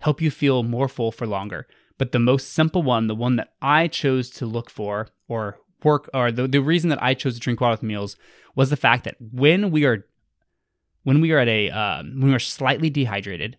help 0.00 0.20
you 0.20 0.32
feel 0.32 0.64
more 0.64 0.88
full 0.88 1.12
for 1.12 1.28
longer, 1.28 1.68
but 1.96 2.10
the 2.10 2.18
most 2.18 2.52
simple 2.52 2.82
one, 2.82 3.06
the 3.06 3.14
one 3.14 3.36
that 3.36 3.52
I 3.62 3.86
chose 3.86 4.30
to 4.30 4.46
look 4.46 4.68
for 4.68 5.06
or 5.28 5.60
work, 5.84 6.10
or 6.12 6.32
the, 6.32 6.48
the 6.48 6.58
reason 6.58 6.90
that 6.90 7.00
I 7.00 7.14
chose 7.14 7.34
to 7.34 7.40
drink 7.40 7.60
water 7.60 7.74
with 7.74 7.84
meals 7.84 8.16
was 8.56 8.70
the 8.70 8.76
fact 8.76 9.04
that 9.04 9.14
when 9.20 9.70
we 9.70 9.84
are 9.84 10.08
when 11.04 11.20
we 11.20 11.30
are 11.30 11.38
at 11.38 11.46
a 11.46 11.70
um, 11.70 12.18
when 12.18 12.30
we 12.30 12.34
are 12.34 12.40
slightly 12.40 12.90
dehydrated, 12.90 13.56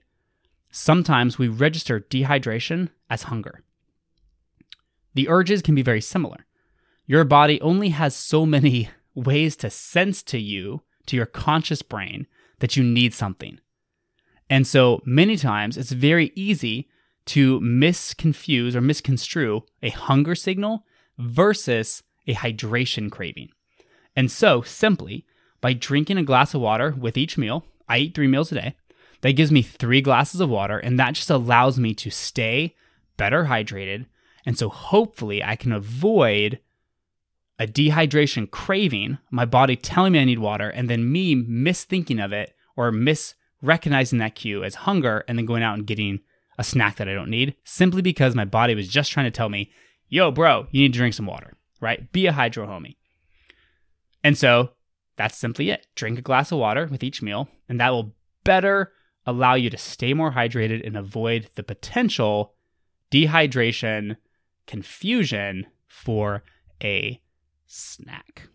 Sometimes 0.72 1.38
we 1.38 1.48
register 1.48 2.00
dehydration 2.00 2.90
as 3.10 3.24
hunger. 3.24 3.64
The 5.14 5.30
urges 5.30 5.62
can 5.62 5.76
be 5.76 5.82
very 5.82 6.02
similar. 6.02 6.46
Your 7.06 7.24
body 7.24 7.60
only 7.62 7.90
has 7.90 8.16
so 8.16 8.46
many 8.46 8.90
ways 9.16 9.56
to 9.58 9.70
sense 9.70 10.22
to 10.24 10.38
you, 10.38 10.82
to 11.08 11.16
your 11.16 11.26
conscious 11.26 11.82
brain, 11.82 12.28
that 12.60 12.76
you 12.76 12.84
need 12.84 13.14
something. 13.14 13.60
And 14.50 14.66
so 14.66 15.02
many 15.06 15.38
times 15.38 15.78
it's 15.78 15.92
very 15.92 16.32
easy 16.36 16.88
to 17.28 17.60
misconfuse 17.60 18.76
or 18.76 18.82
misconstrue 18.82 19.64
a 19.84 19.90
hunger 19.90 20.36
signal 20.36 20.86
versus 21.18 22.04
a 22.26 22.34
hydration 22.34 23.12
craving. 23.12 23.50
And 24.16 24.32
so, 24.32 24.62
simply 24.62 25.26
by 25.62 25.74
drinking 25.74 26.18
a 26.18 26.24
glass 26.24 26.54
of 26.54 26.62
water 26.62 26.96
with 26.98 27.18
each 27.18 27.38
meal, 27.38 27.66
I 27.90 28.00
eat 28.00 28.16
three 28.16 28.28
meals 28.28 28.52
a 28.52 28.56
day, 28.56 28.76
that 29.22 29.34
gives 29.34 29.52
me 29.52 29.62
three 29.62 30.02
glasses 30.02 30.42
of 30.42 30.50
water, 30.50 30.78
and 30.78 31.00
that 31.00 31.14
just 31.14 31.30
allows 31.30 31.80
me 31.80 31.94
to 31.96 32.10
stay 32.10 32.76
better 33.18 33.46
hydrated. 33.46 34.06
And 34.46 34.58
so 34.58 34.70
hopefully 34.70 35.44
I 35.44 35.56
can 35.56 35.72
avoid 35.72 36.60
a 37.60 37.66
dehydration 37.66 38.50
craving, 38.50 39.18
my 39.32 39.46
body 39.46 39.76
telling 39.76 40.14
me 40.14 40.20
I 40.20 40.26
need 40.26 40.40
water, 40.40 40.70
and 40.70 40.90
then 40.90 41.12
me 41.12 41.36
misthinking 41.36 42.24
of 42.24 42.32
it 42.32 42.56
or 42.76 42.92
misrecognizing 42.92 44.20
that 44.20 44.36
cue 44.36 44.64
as 44.64 44.76
hunger 44.76 45.24
and 45.28 45.38
then 45.38 45.46
going 45.46 45.64
out 45.64 45.78
and 45.78 45.88
getting 45.88 46.20
a 46.60 46.64
snack 46.64 46.98
that 46.98 47.10
I 47.10 47.14
don't 47.14 47.30
need 47.30 47.56
simply 47.64 48.02
because 48.02 48.36
my 48.36 48.46
body 48.46 48.76
was 48.76 48.88
just 48.88 49.12
trying 49.12 49.26
to 49.26 49.32
tell 49.32 49.50
me, 49.50 49.72
yo, 50.08 50.32
bro, 50.32 50.68
you 50.72 50.82
need 50.82 50.94
to 50.94 50.98
drink 50.98 51.14
some 51.14 51.26
water, 51.26 51.54
right? 51.82 52.12
Be 52.12 52.28
a 52.28 52.32
hydro 52.32 52.68
homie. 52.68 52.96
And 54.24 54.38
so 54.38 54.72
that's 55.16 55.38
simply 55.38 55.70
it. 55.70 55.88
Drink 55.96 56.20
a 56.20 56.22
glass 56.24 56.52
of 56.52 56.60
water 56.60 56.88
with 56.90 57.04
each 57.04 57.22
meal, 57.22 57.48
and 57.68 57.80
that 57.80 57.90
will 57.90 58.14
better 58.44 58.94
allow 59.28 59.54
you 59.54 59.70
to 59.70 59.78
stay 59.78 60.14
more 60.14 60.32
hydrated 60.32 60.86
and 60.88 60.98
avoid 60.98 61.50
the 61.56 61.64
potential 61.64 62.56
dehydration 63.12 64.16
confusion 64.66 65.68
for 65.86 66.44
a 66.84 67.22
snack. 67.68 68.48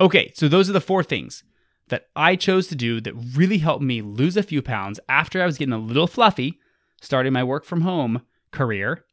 Okay, 0.00 0.30
so 0.34 0.46
those 0.46 0.68
are 0.68 0.74
the 0.74 0.80
four 0.80 1.02
things 1.02 1.42
that 1.88 2.08
I 2.14 2.36
chose 2.36 2.66
to 2.68 2.74
do 2.74 3.00
that 3.00 3.14
really 3.34 3.58
helped 3.58 3.82
me 3.82 4.02
lose 4.02 4.36
a 4.36 4.42
few 4.42 4.60
pounds 4.60 5.00
after 5.08 5.42
I 5.42 5.46
was 5.46 5.56
getting 5.56 5.72
a 5.72 5.78
little 5.78 6.06
fluffy 6.06 6.60
starting 7.00 7.32
my 7.32 7.44
work 7.44 7.64
from 7.64 7.80
home 7.80 8.22
career. 8.50 9.04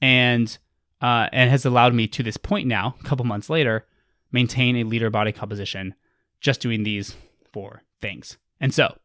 And 0.00 0.56
uh, 1.00 1.28
and 1.32 1.50
has 1.50 1.64
allowed 1.64 1.94
me 1.94 2.06
to 2.08 2.22
this 2.22 2.36
point 2.36 2.66
now, 2.66 2.96
a 3.00 3.02
couple 3.02 3.24
months 3.24 3.50
later, 3.50 3.86
maintain 4.32 4.76
a 4.76 4.84
leader 4.84 5.10
body 5.10 5.32
composition 5.32 5.94
just 6.40 6.60
doing 6.60 6.84
these 6.84 7.14
four 7.52 7.82
things. 8.00 8.38
And 8.60 8.72
so, 8.72 8.96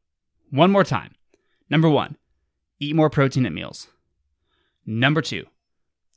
one 0.52 0.72
more 0.72 0.84
time. 0.84 1.16
Number 1.70 1.90
one, 1.90 2.18
eat 2.80 2.96
more 2.96 3.10
protein 3.10 3.46
at 3.46 3.54
meals. 3.54 3.88
Number 4.86 5.22
two, 5.22 5.46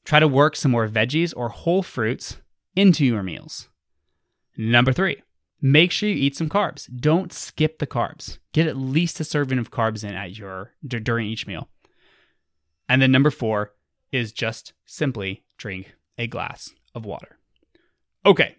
try 0.04 0.20
to 0.20 0.28
work 0.28 0.56
some 0.56 0.72
more 0.72 0.88
veggies 0.88 1.32
or 1.36 1.48
whole 1.48 1.82
fruits 1.82 2.38
into 2.76 3.04
your 3.04 3.22
meals. 3.22 3.68
Number 4.56 4.92
three, 4.92 5.22
make 5.62 5.90
sure 5.90 6.08
you 6.08 6.16
eat 6.16 6.36
some 6.36 6.48
carbs. 6.48 6.88
Don't 6.94 7.32
skip 7.32 7.78
the 7.78 7.86
carbs. 7.86 8.38
Get 8.52 8.66
at 8.66 8.76
least 8.76 9.20
a 9.20 9.24
serving 9.24 9.58
of 9.58 9.70
carbs 9.70 10.04
in 10.04 10.14
at 10.14 10.36
your 10.36 10.72
during 10.86 11.26
each 11.26 11.46
meal. 11.46 11.68
And 12.88 13.00
then 13.00 13.12
number 13.12 13.30
four 13.30 13.72
is 14.12 14.32
just 14.32 14.72
simply 14.84 15.44
drink 15.56 15.94
a 16.18 16.26
glass 16.26 16.72
of 16.94 17.04
water. 17.04 17.38
Okay, 18.26 18.56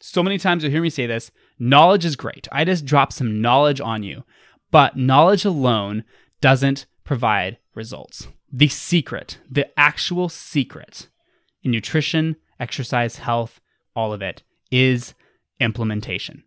so 0.00 0.22
many 0.22 0.38
times 0.38 0.62
you 0.62 0.70
hear 0.70 0.82
me 0.82 0.90
say 0.90 1.06
this 1.06 1.30
knowledge 1.58 2.04
is 2.04 2.16
great. 2.16 2.48
I 2.52 2.64
just 2.64 2.84
drop 2.84 3.12
some 3.12 3.40
knowledge 3.40 3.80
on 3.80 4.02
you, 4.02 4.24
but 4.70 4.96
knowledge 4.96 5.44
alone 5.44 6.04
doesn't 6.40 6.86
provide 7.04 7.58
results. 7.74 8.28
The 8.52 8.68
secret, 8.68 9.38
the 9.50 9.68
actual 9.78 10.28
secret 10.28 11.08
in 11.62 11.70
nutrition, 11.70 12.36
exercise, 12.58 13.16
health, 13.16 13.60
all 13.94 14.12
of 14.12 14.22
it 14.22 14.42
is 14.70 15.14
implementation. 15.60 16.44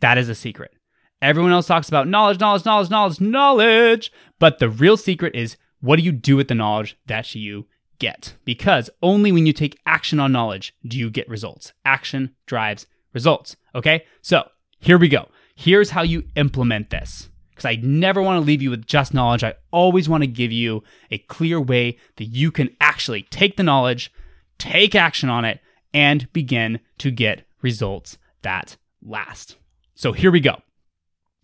That 0.00 0.18
is 0.18 0.28
a 0.28 0.34
secret. 0.34 0.72
Everyone 1.20 1.52
else 1.52 1.66
talks 1.66 1.88
about 1.88 2.06
knowledge, 2.06 2.38
knowledge, 2.38 2.64
knowledge, 2.64 2.90
knowledge, 2.90 3.20
knowledge, 3.20 4.12
but 4.38 4.58
the 4.58 4.68
real 4.68 4.96
secret 4.96 5.34
is 5.34 5.56
what 5.80 5.96
do 5.96 6.02
you 6.02 6.12
do 6.12 6.36
with 6.36 6.48
the 6.48 6.54
knowledge 6.54 6.96
that 7.06 7.34
you 7.34 7.66
get 7.98 8.34
because 8.44 8.88
only 9.02 9.32
when 9.32 9.46
you 9.46 9.52
take 9.52 9.78
action 9.84 10.20
on 10.20 10.32
knowledge 10.32 10.74
do 10.86 10.96
you 10.96 11.10
get 11.10 11.28
results. 11.28 11.72
Action 11.84 12.34
drives 12.46 12.86
results. 13.12 13.56
Okay, 13.74 14.04
so 14.22 14.48
here 14.78 14.98
we 14.98 15.08
go. 15.08 15.28
Here's 15.54 15.90
how 15.90 16.02
you 16.02 16.24
implement 16.36 16.90
this. 16.90 17.28
Because 17.50 17.64
I 17.64 17.80
never 17.82 18.22
want 18.22 18.40
to 18.40 18.46
leave 18.46 18.62
you 18.62 18.70
with 18.70 18.86
just 18.86 19.12
knowledge. 19.12 19.42
I 19.42 19.54
always 19.72 20.08
want 20.08 20.22
to 20.22 20.28
give 20.28 20.52
you 20.52 20.84
a 21.10 21.18
clear 21.18 21.60
way 21.60 21.98
that 22.16 22.26
you 22.26 22.52
can 22.52 22.70
actually 22.80 23.22
take 23.22 23.56
the 23.56 23.64
knowledge, 23.64 24.12
take 24.58 24.94
action 24.94 25.28
on 25.28 25.44
it, 25.44 25.58
and 25.92 26.32
begin 26.32 26.78
to 26.98 27.10
get 27.10 27.44
results 27.60 28.16
that 28.42 28.76
last. 29.02 29.56
So 29.96 30.12
here 30.12 30.30
we 30.30 30.38
go. 30.38 30.62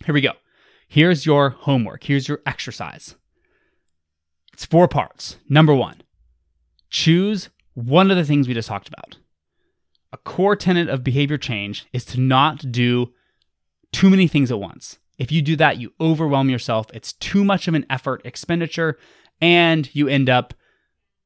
Here 0.04 0.14
we 0.14 0.20
go. 0.20 0.34
Here's 0.86 1.26
your 1.26 1.50
homework. 1.50 2.04
Here's 2.04 2.28
your 2.28 2.40
exercise. 2.46 3.16
It's 4.52 4.64
four 4.64 4.86
parts. 4.86 5.38
Number 5.48 5.74
one, 5.74 6.02
choose 6.90 7.48
one 7.72 8.12
of 8.12 8.16
the 8.16 8.24
things 8.24 8.46
we 8.46 8.54
just 8.54 8.68
talked 8.68 8.86
about. 8.86 9.16
A 10.14 10.18
core 10.18 10.54
tenet 10.54 10.88
of 10.88 11.02
behavior 11.02 11.36
change 11.36 11.86
is 11.92 12.04
to 12.04 12.20
not 12.20 12.70
do 12.70 13.12
too 13.90 14.08
many 14.08 14.28
things 14.28 14.52
at 14.52 14.60
once. 14.60 15.00
If 15.18 15.32
you 15.32 15.42
do 15.42 15.56
that, 15.56 15.78
you 15.78 15.92
overwhelm 16.00 16.48
yourself. 16.48 16.86
It's 16.94 17.14
too 17.14 17.42
much 17.44 17.66
of 17.66 17.74
an 17.74 17.84
effort 17.90 18.22
expenditure, 18.24 18.96
and 19.40 19.92
you 19.92 20.06
end 20.06 20.30
up 20.30 20.54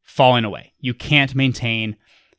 falling 0.02 0.46
away. 0.46 0.72
You 0.80 0.94
can't 0.94 1.34
maintain 1.34 1.96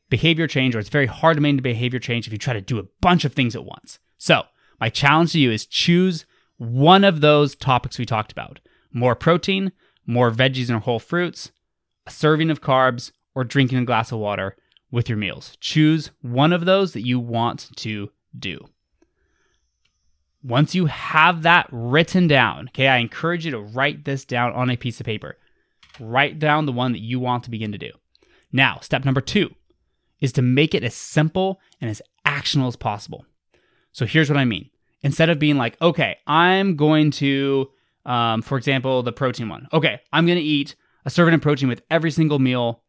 behavior 0.08 0.48
change, 0.48 0.74
or 0.74 0.80
it's 0.80 0.88
very 0.88 1.06
hard 1.06 1.36
to 1.36 1.40
maintain 1.40 1.62
behavior 1.62 2.00
change 2.00 2.26
if 2.26 2.32
you 2.32 2.38
try 2.38 2.54
to 2.54 2.60
do 2.60 2.80
a 2.80 2.86
bunch 3.00 3.24
of 3.24 3.32
things 3.32 3.54
at 3.54 3.64
once. 3.64 4.00
So, 4.18 4.42
my 4.80 4.88
challenge 4.88 5.30
to 5.32 5.38
you 5.38 5.52
is 5.52 5.66
choose 5.66 6.26
one 6.56 7.04
of 7.04 7.20
those 7.20 7.54
topics 7.54 7.96
we 7.96 8.06
talked 8.06 8.32
about 8.32 8.58
more 8.92 9.14
protein, 9.14 9.70
more 10.04 10.32
veggies 10.32 10.68
and 10.68 10.80
whole 10.80 10.98
fruits, 10.98 11.52
a 12.08 12.10
serving 12.10 12.50
of 12.50 12.60
carbs, 12.60 13.12
or 13.36 13.44
drinking 13.44 13.78
a 13.78 13.84
glass 13.84 14.10
of 14.10 14.18
water 14.18 14.56
with 14.90 15.08
your 15.08 15.18
meals. 15.18 15.56
Choose 15.60 16.10
one 16.22 16.52
of 16.52 16.64
those 16.64 16.92
that 16.92 17.06
you 17.06 17.18
want 17.18 17.70
to 17.76 18.10
do. 18.38 18.66
Once 20.42 20.74
you 20.74 20.86
have 20.86 21.42
that 21.42 21.68
written 21.70 22.26
down, 22.26 22.68
okay, 22.68 22.88
I 22.88 22.96
encourage 22.96 23.44
you 23.44 23.50
to 23.52 23.60
write 23.60 24.04
this 24.04 24.24
down 24.24 24.52
on 24.52 24.70
a 24.70 24.76
piece 24.76 24.98
of 24.98 25.06
paper. 25.06 25.36
Write 25.98 26.38
down 26.38 26.66
the 26.66 26.72
one 26.72 26.92
that 26.92 27.00
you 27.00 27.20
want 27.20 27.44
to 27.44 27.50
begin 27.50 27.72
to 27.72 27.78
do. 27.78 27.90
Now, 28.52 28.78
step 28.80 29.04
number 29.04 29.20
two 29.20 29.50
is 30.20 30.32
to 30.32 30.42
make 30.42 30.74
it 30.74 30.84
as 30.84 30.94
simple 30.94 31.60
and 31.80 31.90
as 31.90 32.02
actionable 32.24 32.68
as 32.68 32.76
possible. 32.76 33.26
So 33.92 34.06
here's 34.06 34.30
what 34.30 34.38
I 34.38 34.44
mean. 34.44 34.70
Instead 35.02 35.30
of 35.30 35.38
being 35.38 35.56
like, 35.56 35.80
okay, 35.80 36.18
I'm 36.26 36.76
going 36.76 37.10
to, 37.12 37.70
um, 38.04 38.42
for 38.42 38.56
example, 38.58 39.02
the 39.02 39.12
protein 39.12 39.48
one. 39.48 39.68
Okay, 39.72 40.00
I'm 40.12 40.26
going 40.26 40.38
to 40.38 40.44
eat 40.44 40.74
a 41.04 41.10
serving 41.10 41.34
of 41.34 41.40
protein 41.40 41.68
with 41.68 41.82
every 41.90 42.10
single 42.10 42.38
meal 42.38 42.82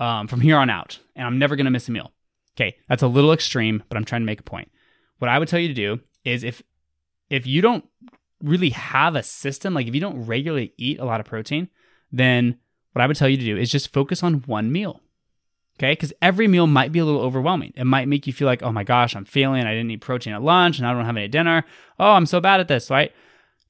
um, 0.00 0.26
from 0.26 0.40
here 0.40 0.56
on 0.56 0.70
out, 0.70 0.98
and 1.14 1.26
I'm 1.26 1.38
never 1.38 1.54
going 1.54 1.66
to 1.66 1.70
miss 1.70 1.88
a 1.88 1.92
meal. 1.92 2.12
Okay, 2.56 2.76
that's 2.88 3.02
a 3.02 3.08
little 3.08 3.32
extreme, 3.32 3.84
but 3.88 3.96
I'm 3.96 4.04
trying 4.04 4.22
to 4.22 4.26
make 4.26 4.40
a 4.40 4.44
point. 4.44 4.72
What 5.18 5.28
I 5.28 5.38
would 5.38 5.48
tell 5.48 5.60
you 5.60 5.68
to 5.68 5.74
do 5.74 6.00
is 6.24 6.42
if 6.42 6.62
if 7.28 7.46
you 7.46 7.62
don't 7.62 7.84
really 8.42 8.70
have 8.70 9.14
a 9.14 9.22
system, 9.22 9.74
like 9.74 9.86
if 9.86 9.94
you 9.94 10.00
don't 10.00 10.26
regularly 10.26 10.72
eat 10.76 10.98
a 10.98 11.04
lot 11.04 11.20
of 11.20 11.26
protein, 11.26 11.68
then 12.10 12.58
what 12.92 13.02
I 13.02 13.06
would 13.06 13.16
tell 13.16 13.28
you 13.28 13.36
to 13.36 13.44
do 13.44 13.56
is 13.56 13.70
just 13.70 13.92
focus 13.92 14.22
on 14.22 14.42
one 14.46 14.72
meal. 14.72 15.00
Okay, 15.78 15.92
because 15.92 16.12
every 16.20 16.46
meal 16.46 16.66
might 16.66 16.92
be 16.92 16.98
a 16.98 17.04
little 17.04 17.22
overwhelming. 17.22 17.72
It 17.74 17.84
might 17.84 18.08
make 18.08 18.26
you 18.26 18.34
feel 18.34 18.46
like, 18.46 18.62
oh 18.62 18.72
my 18.72 18.84
gosh, 18.84 19.16
I'm 19.16 19.24
failing. 19.24 19.64
I 19.64 19.72
didn't 19.72 19.90
eat 19.90 20.02
protein 20.02 20.34
at 20.34 20.42
lunch 20.42 20.78
and 20.78 20.86
I 20.86 20.92
don't 20.92 21.06
have 21.06 21.16
any 21.16 21.28
dinner. 21.28 21.64
Oh, 21.98 22.12
I'm 22.12 22.26
so 22.26 22.38
bad 22.38 22.60
at 22.60 22.68
this, 22.68 22.90
right? 22.90 23.12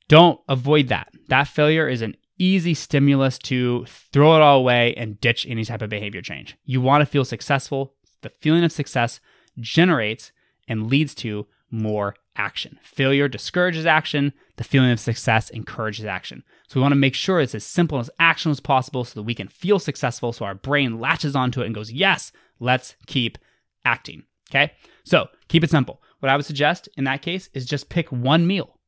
Don't 0.09 0.41
avoid 0.49 0.89
that. 0.89 1.13
That 1.29 1.47
failure 1.47 1.89
is 1.89 2.03
an 2.03 2.17
easy 2.41 2.75
stimulus 2.75 3.39
to 3.39 3.85
throw 3.87 4.35
it 4.35 4.43
all 4.43 4.59
away 4.59 4.95
and 4.95 5.21
ditch 5.21 5.47
any 5.47 5.65
type 5.65 5.83
of 5.83 5.91
behavior 5.91 6.23
change. 6.23 6.57
You 6.65 6.81
want 6.81 7.03
to 7.03 7.07
feel 7.07 7.25
successful. 7.25 7.95
The 8.23 8.31
feeling 8.41 8.65
of 8.65 8.73
success 8.73 9.21
generates 9.59 10.33
and 10.67 10.89
leads 10.89 11.15
to 11.17 11.47
more 11.71 12.17
action. 12.37 12.79
Failure 12.83 13.29
discourages 13.29 13.87
action. 13.87 14.33
The 14.57 14.65
feeling 14.65 14.91
of 14.91 14.99
success 14.99 15.51
encourages 15.51 16.07
action. 16.07 16.43
So 16.69 16.81
we 16.81 16.83
want 16.83 16.93
to 16.93 16.97
make 16.97 17.15
sure 17.15 17.41
it's 17.41 17.55
as 17.55 17.65
simple 17.65 17.99
and 17.99 18.05
as 18.05 18.11
action 18.19 18.51
as 18.51 18.61
possible 18.61 19.05
so 19.05 19.21
that 19.21 19.25
we 19.25 19.35
can 19.35 19.49
feel 19.49 19.79
successful 19.79 20.33
so 20.33 20.45
our 20.45 20.55
brain 20.55 20.99
latches 20.99 21.37
onto 21.37 21.61
it 21.61 21.67
and 21.67 21.75
goes, 21.75 21.93
yes, 21.93 22.33
let's 22.59 22.97
keep 23.07 23.39
acting. 23.85 24.25
Okay. 24.51 24.73
So 25.05 25.29
keep 25.49 25.63
it 25.63 25.71
simple. 25.71 26.03
What 26.21 26.31
I 26.31 26.37
would 26.37 26.47
suggest 26.47 26.89
in 26.97 27.05
that 27.05 27.23
case 27.23 27.51
is 27.55 27.67
just 27.67 27.89
pick 27.89 28.11
one 28.11 28.47
meal, 28.47 28.79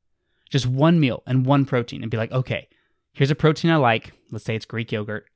just 0.50 0.66
one 0.66 0.98
meal 0.98 1.22
and 1.26 1.46
one 1.46 1.64
protein 1.64 2.02
and 2.02 2.10
be 2.10 2.16
like, 2.16 2.32
okay, 2.32 2.68
here's 3.12 3.30
a 3.30 3.36
protein 3.36 3.70
I 3.70 3.76
like. 3.76 4.12
Let's 4.30 4.44
say 4.44 4.56
it's 4.56 4.64
Greek 4.64 4.92
yogurt. 4.92 5.26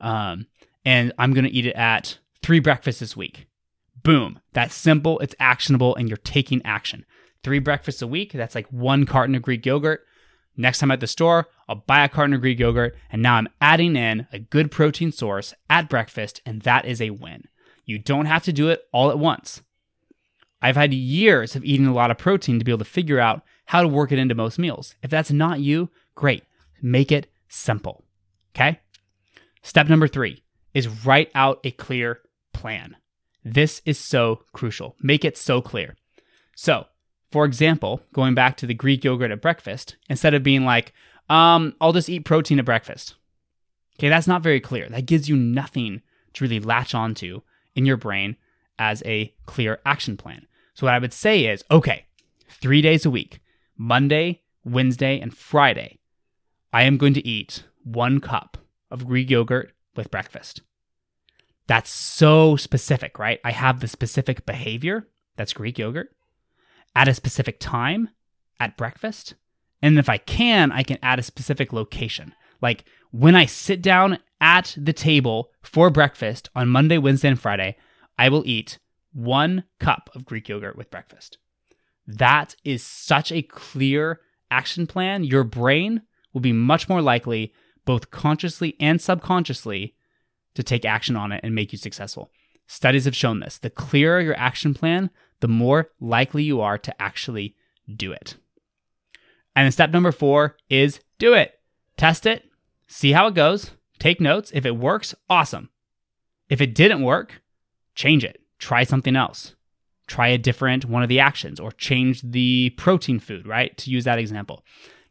Um, 0.00 0.46
and 0.84 1.12
I'm 1.18 1.32
going 1.32 1.44
to 1.44 1.50
eat 1.50 1.66
it 1.66 1.76
at 1.76 2.18
three 2.42 2.60
breakfasts 2.60 3.00
this 3.00 3.16
week. 3.16 3.46
Boom. 4.02 4.40
That's 4.52 4.74
simple, 4.74 5.18
it's 5.18 5.34
actionable, 5.38 5.94
and 5.94 6.08
you're 6.08 6.16
taking 6.18 6.64
action. 6.64 7.04
Three 7.42 7.58
breakfasts 7.58 8.02
a 8.02 8.06
week, 8.06 8.32
that's 8.32 8.54
like 8.54 8.66
one 8.68 9.06
carton 9.06 9.34
of 9.34 9.42
Greek 9.42 9.64
yogurt. 9.64 10.04
Next 10.56 10.78
time 10.78 10.90
at 10.90 11.00
the 11.00 11.06
store, 11.06 11.48
I'll 11.68 11.84
buy 11.86 12.04
a 12.04 12.08
carton 12.08 12.34
of 12.34 12.40
Greek 12.40 12.58
yogurt, 12.58 12.96
and 13.10 13.22
now 13.22 13.36
I'm 13.36 13.48
adding 13.60 13.96
in 13.96 14.26
a 14.32 14.38
good 14.38 14.70
protein 14.70 15.12
source 15.12 15.54
at 15.68 15.88
breakfast, 15.88 16.40
and 16.44 16.62
that 16.62 16.84
is 16.84 17.00
a 17.00 17.10
win. 17.10 17.44
You 17.84 17.98
don't 17.98 18.26
have 18.26 18.44
to 18.44 18.52
do 18.52 18.68
it 18.68 18.82
all 18.92 19.10
at 19.10 19.18
once. 19.18 19.62
I've 20.62 20.76
had 20.76 20.92
years 20.92 21.56
of 21.56 21.64
eating 21.64 21.86
a 21.86 21.94
lot 21.94 22.10
of 22.10 22.18
protein 22.18 22.58
to 22.58 22.64
be 22.64 22.72
able 22.72 22.80
to 22.80 22.84
figure 22.84 23.18
out 23.18 23.42
how 23.66 23.82
to 23.82 23.88
work 23.88 24.12
it 24.12 24.18
into 24.18 24.34
most 24.34 24.58
meals. 24.58 24.94
If 25.02 25.10
that's 25.10 25.30
not 25.30 25.60
you, 25.60 25.90
great. 26.14 26.44
Make 26.82 27.12
it 27.12 27.30
simple. 27.48 28.04
Okay? 28.54 28.80
Step 29.62 29.88
number 29.88 30.08
three 30.08 30.42
is 30.74 30.88
write 31.04 31.30
out 31.34 31.60
a 31.64 31.70
clear 31.70 32.20
plan. 32.52 32.96
This 33.44 33.82
is 33.84 33.98
so 33.98 34.42
crucial. 34.52 34.96
Make 35.02 35.24
it 35.24 35.36
so 35.36 35.60
clear. 35.60 35.96
So, 36.54 36.86
for 37.30 37.44
example, 37.44 38.02
going 38.12 38.34
back 38.34 38.56
to 38.58 38.66
the 38.66 38.74
Greek 38.74 39.04
yogurt 39.04 39.30
at 39.30 39.42
breakfast, 39.42 39.96
instead 40.08 40.34
of 40.34 40.42
being 40.42 40.64
like, 40.64 40.92
um, 41.28 41.74
I'll 41.80 41.92
just 41.92 42.08
eat 42.08 42.24
protein 42.24 42.58
at 42.58 42.64
breakfast. 42.64 43.14
Okay, 43.98 44.08
that's 44.08 44.26
not 44.26 44.42
very 44.42 44.60
clear. 44.60 44.88
That 44.88 45.06
gives 45.06 45.28
you 45.28 45.36
nothing 45.36 46.02
to 46.34 46.44
really 46.44 46.60
latch 46.60 46.94
onto 46.94 47.42
in 47.74 47.86
your 47.86 47.96
brain 47.96 48.36
as 48.78 49.02
a 49.04 49.34
clear 49.46 49.80
action 49.86 50.16
plan. 50.16 50.46
So, 50.74 50.86
what 50.86 50.94
I 50.94 50.98
would 50.98 51.12
say 51.12 51.46
is 51.46 51.64
okay, 51.70 52.06
three 52.48 52.82
days 52.82 53.06
a 53.06 53.10
week, 53.10 53.40
Monday, 53.76 54.42
Wednesday, 54.64 55.20
and 55.20 55.36
Friday, 55.36 55.99
I 56.72 56.82
am 56.84 56.96
going 56.96 57.14
to 57.14 57.26
eat 57.26 57.64
one 57.82 58.20
cup 58.20 58.58
of 58.90 59.06
Greek 59.06 59.30
yogurt 59.30 59.72
with 59.96 60.10
breakfast. 60.10 60.62
That's 61.66 61.90
so 61.90 62.56
specific, 62.56 63.18
right? 63.18 63.40
I 63.44 63.52
have 63.52 63.80
the 63.80 63.88
specific 63.88 64.46
behavior, 64.46 65.08
that's 65.36 65.52
Greek 65.52 65.78
yogurt, 65.78 66.14
at 66.94 67.08
a 67.08 67.14
specific 67.14 67.58
time 67.60 68.10
at 68.58 68.76
breakfast. 68.76 69.34
And 69.82 69.98
if 69.98 70.08
I 70.08 70.18
can, 70.18 70.72
I 70.72 70.82
can 70.82 70.98
add 71.02 71.18
a 71.18 71.22
specific 71.22 71.72
location. 71.72 72.34
Like 72.60 72.84
when 73.10 73.34
I 73.34 73.46
sit 73.46 73.82
down 73.82 74.18
at 74.40 74.74
the 74.76 74.92
table 74.92 75.50
for 75.62 75.90
breakfast 75.90 76.50
on 76.54 76.68
Monday, 76.68 76.98
Wednesday, 76.98 77.28
and 77.28 77.40
Friday, 77.40 77.76
I 78.18 78.28
will 78.28 78.46
eat 78.46 78.78
one 79.12 79.64
cup 79.78 80.10
of 80.14 80.24
Greek 80.24 80.48
yogurt 80.48 80.76
with 80.76 80.90
breakfast. 80.90 81.38
That 82.06 82.56
is 82.64 82.82
such 82.82 83.32
a 83.32 83.42
clear 83.42 84.20
action 84.50 84.86
plan. 84.86 85.24
Your 85.24 85.44
brain 85.44 86.02
will 86.32 86.40
be 86.40 86.52
much 86.52 86.88
more 86.88 87.02
likely, 87.02 87.52
both 87.84 88.10
consciously 88.10 88.76
and 88.80 89.00
subconsciously, 89.00 89.94
to 90.54 90.62
take 90.62 90.84
action 90.84 91.16
on 91.16 91.32
it 91.32 91.40
and 91.42 91.54
make 91.54 91.72
you 91.72 91.78
successful. 91.78 92.30
Studies 92.66 93.04
have 93.04 93.16
shown 93.16 93.40
this. 93.40 93.58
The 93.58 93.70
clearer 93.70 94.20
your 94.20 94.36
action 94.36 94.74
plan, 94.74 95.10
the 95.40 95.48
more 95.48 95.90
likely 96.00 96.42
you 96.42 96.60
are 96.60 96.78
to 96.78 97.02
actually 97.02 97.56
do 97.96 98.12
it. 98.12 98.36
And 99.56 99.64
then 99.64 99.72
step 99.72 99.90
number 99.90 100.12
four 100.12 100.56
is 100.68 101.00
do 101.18 101.34
it. 101.34 101.58
Test 101.96 102.26
it, 102.26 102.44
see 102.86 103.12
how 103.12 103.26
it 103.26 103.34
goes, 103.34 103.72
take 103.98 104.20
notes. 104.20 104.50
If 104.54 104.64
it 104.64 104.76
works, 104.76 105.14
awesome. 105.28 105.70
If 106.48 106.60
it 106.60 106.74
didn't 106.74 107.02
work, 107.02 107.42
change 107.94 108.24
it. 108.24 108.40
Try 108.58 108.84
something 108.84 109.16
else. 109.16 109.54
Try 110.06 110.28
a 110.28 110.38
different 110.38 110.84
one 110.84 111.02
of 111.02 111.08
the 111.08 111.20
actions 111.20 111.60
or 111.60 111.72
change 111.72 112.22
the 112.22 112.70
protein 112.76 113.20
food, 113.20 113.46
right? 113.46 113.76
To 113.78 113.90
use 113.90 114.04
that 114.04 114.18
example. 114.18 114.64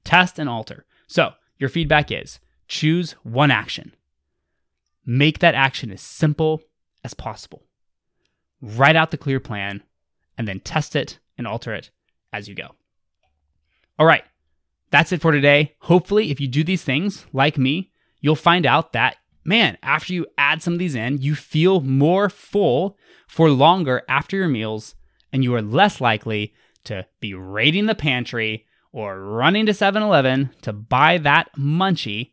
Test 0.03 0.39
and 0.39 0.49
alter. 0.49 0.85
So, 1.09 1.33
your 1.57 1.69
feedback 1.69 2.11
is 2.11 2.39
choose 2.67 3.13
one 3.23 3.49
action. 3.49 3.95
Make 5.07 5.39
that 5.39 5.55
action 5.55 5.91
as 5.91 6.01
simple 6.01 6.61
as 7.03 7.15
possible. 7.15 7.63
Write 8.61 8.95
out 8.95 9.09
the 9.09 9.17
clear 9.17 9.39
plan 9.39 9.81
and 10.37 10.47
then 10.47 10.59
test 10.59 10.95
it 10.95 11.17
and 11.35 11.47
alter 11.47 11.73
it 11.73 11.89
as 12.31 12.47
you 12.47 12.53
go. 12.53 12.75
All 13.97 14.05
right, 14.05 14.23
that's 14.91 15.11
it 15.11 15.19
for 15.19 15.31
today. 15.31 15.75
Hopefully, 15.79 16.29
if 16.29 16.39
you 16.39 16.47
do 16.47 16.63
these 16.63 16.83
things 16.83 17.25
like 17.33 17.57
me, 17.57 17.91
you'll 18.21 18.35
find 18.35 18.67
out 18.67 18.93
that, 18.93 19.15
man, 19.43 19.79
after 19.81 20.13
you 20.13 20.27
add 20.37 20.61
some 20.61 20.73
of 20.73 20.79
these 20.79 20.95
in, 20.95 21.17
you 21.17 21.33
feel 21.33 21.81
more 21.81 22.29
full 22.29 22.97
for 23.27 23.49
longer 23.49 24.03
after 24.07 24.37
your 24.37 24.47
meals, 24.47 24.93
and 25.33 25.43
you 25.43 25.55
are 25.55 25.61
less 25.61 25.99
likely 25.99 26.53
to 26.83 27.07
be 27.19 27.33
raiding 27.33 27.87
the 27.87 27.95
pantry 27.95 28.67
or 28.91 29.19
running 29.19 29.65
to 29.65 29.73
7 29.73 30.01
Eleven 30.01 30.51
to 30.61 30.73
buy 30.73 31.17
that 31.17 31.49
munchie, 31.57 32.31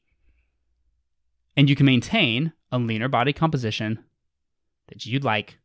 and 1.57 1.69
you 1.69 1.77
can 1.77 1.87
maintain 1.87 2.53
a 2.73 2.79
leaner 2.79 3.09
body 3.09 3.33
composition 3.33 4.05
that 4.89 5.07
you'd 5.07 5.25
like 5.25 5.59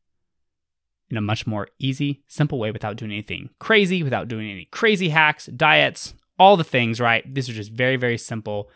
in 1.10 1.18
a 1.18 1.22
much 1.22 1.46
more 1.46 1.68
easy, 1.78 2.24
simple 2.28 2.58
way 2.58 2.72
without 2.72 2.96
doing 2.96 3.12
anything 3.12 3.50
crazy, 3.60 4.02
without 4.02 4.28
doing 4.28 4.50
any 4.50 4.66
crazy 4.72 5.10
hacks, 5.10 5.46
diets, 5.48 6.14
all 6.40 6.58
the 6.58 6.64
things, 6.64 7.00
right? 7.00 7.32
These 7.34 7.50
are 7.50 7.54
just 7.54 7.72
very, 7.72 7.98
very 7.98 8.18
simple 8.18 8.70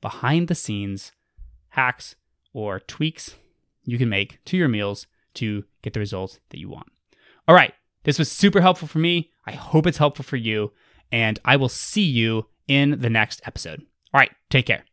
behind 0.00 0.48
the 0.48 0.54
scenes 0.54 1.12
hacks 1.70 2.16
or 2.52 2.80
tweaks 2.80 3.36
you 3.84 3.98
can 3.98 4.08
make 4.08 4.38
to 4.44 4.56
your 4.56 4.68
meals 4.68 5.06
to 5.34 5.64
get 5.82 5.92
the 5.92 6.00
results 6.00 6.38
that 6.50 6.58
you 6.58 6.68
want. 6.68 6.88
All 7.48 7.54
right, 7.54 7.74
this 8.04 8.18
was 8.18 8.30
super 8.30 8.60
helpful 8.60 8.88
for 8.88 8.98
me. 8.98 9.30
I 9.46 9.52
hope 9.52 9.86
it's 9.86 9.98
helpful 9.98 10.24
for 10.24 10.36
you, 10.36 10.72
and 11.12 11.38
I 11.44 11.56
will 11.56 11.68
see 11.68 12.02
you 12.02 12.46
in 12.66 13.00
the 13.00 13.10
next 13.10 13.42
episode. 13.44 13.80
All 14.12 14.18
right, 14.18 14.30
take 14.50 14.66
care. 14.66 14.84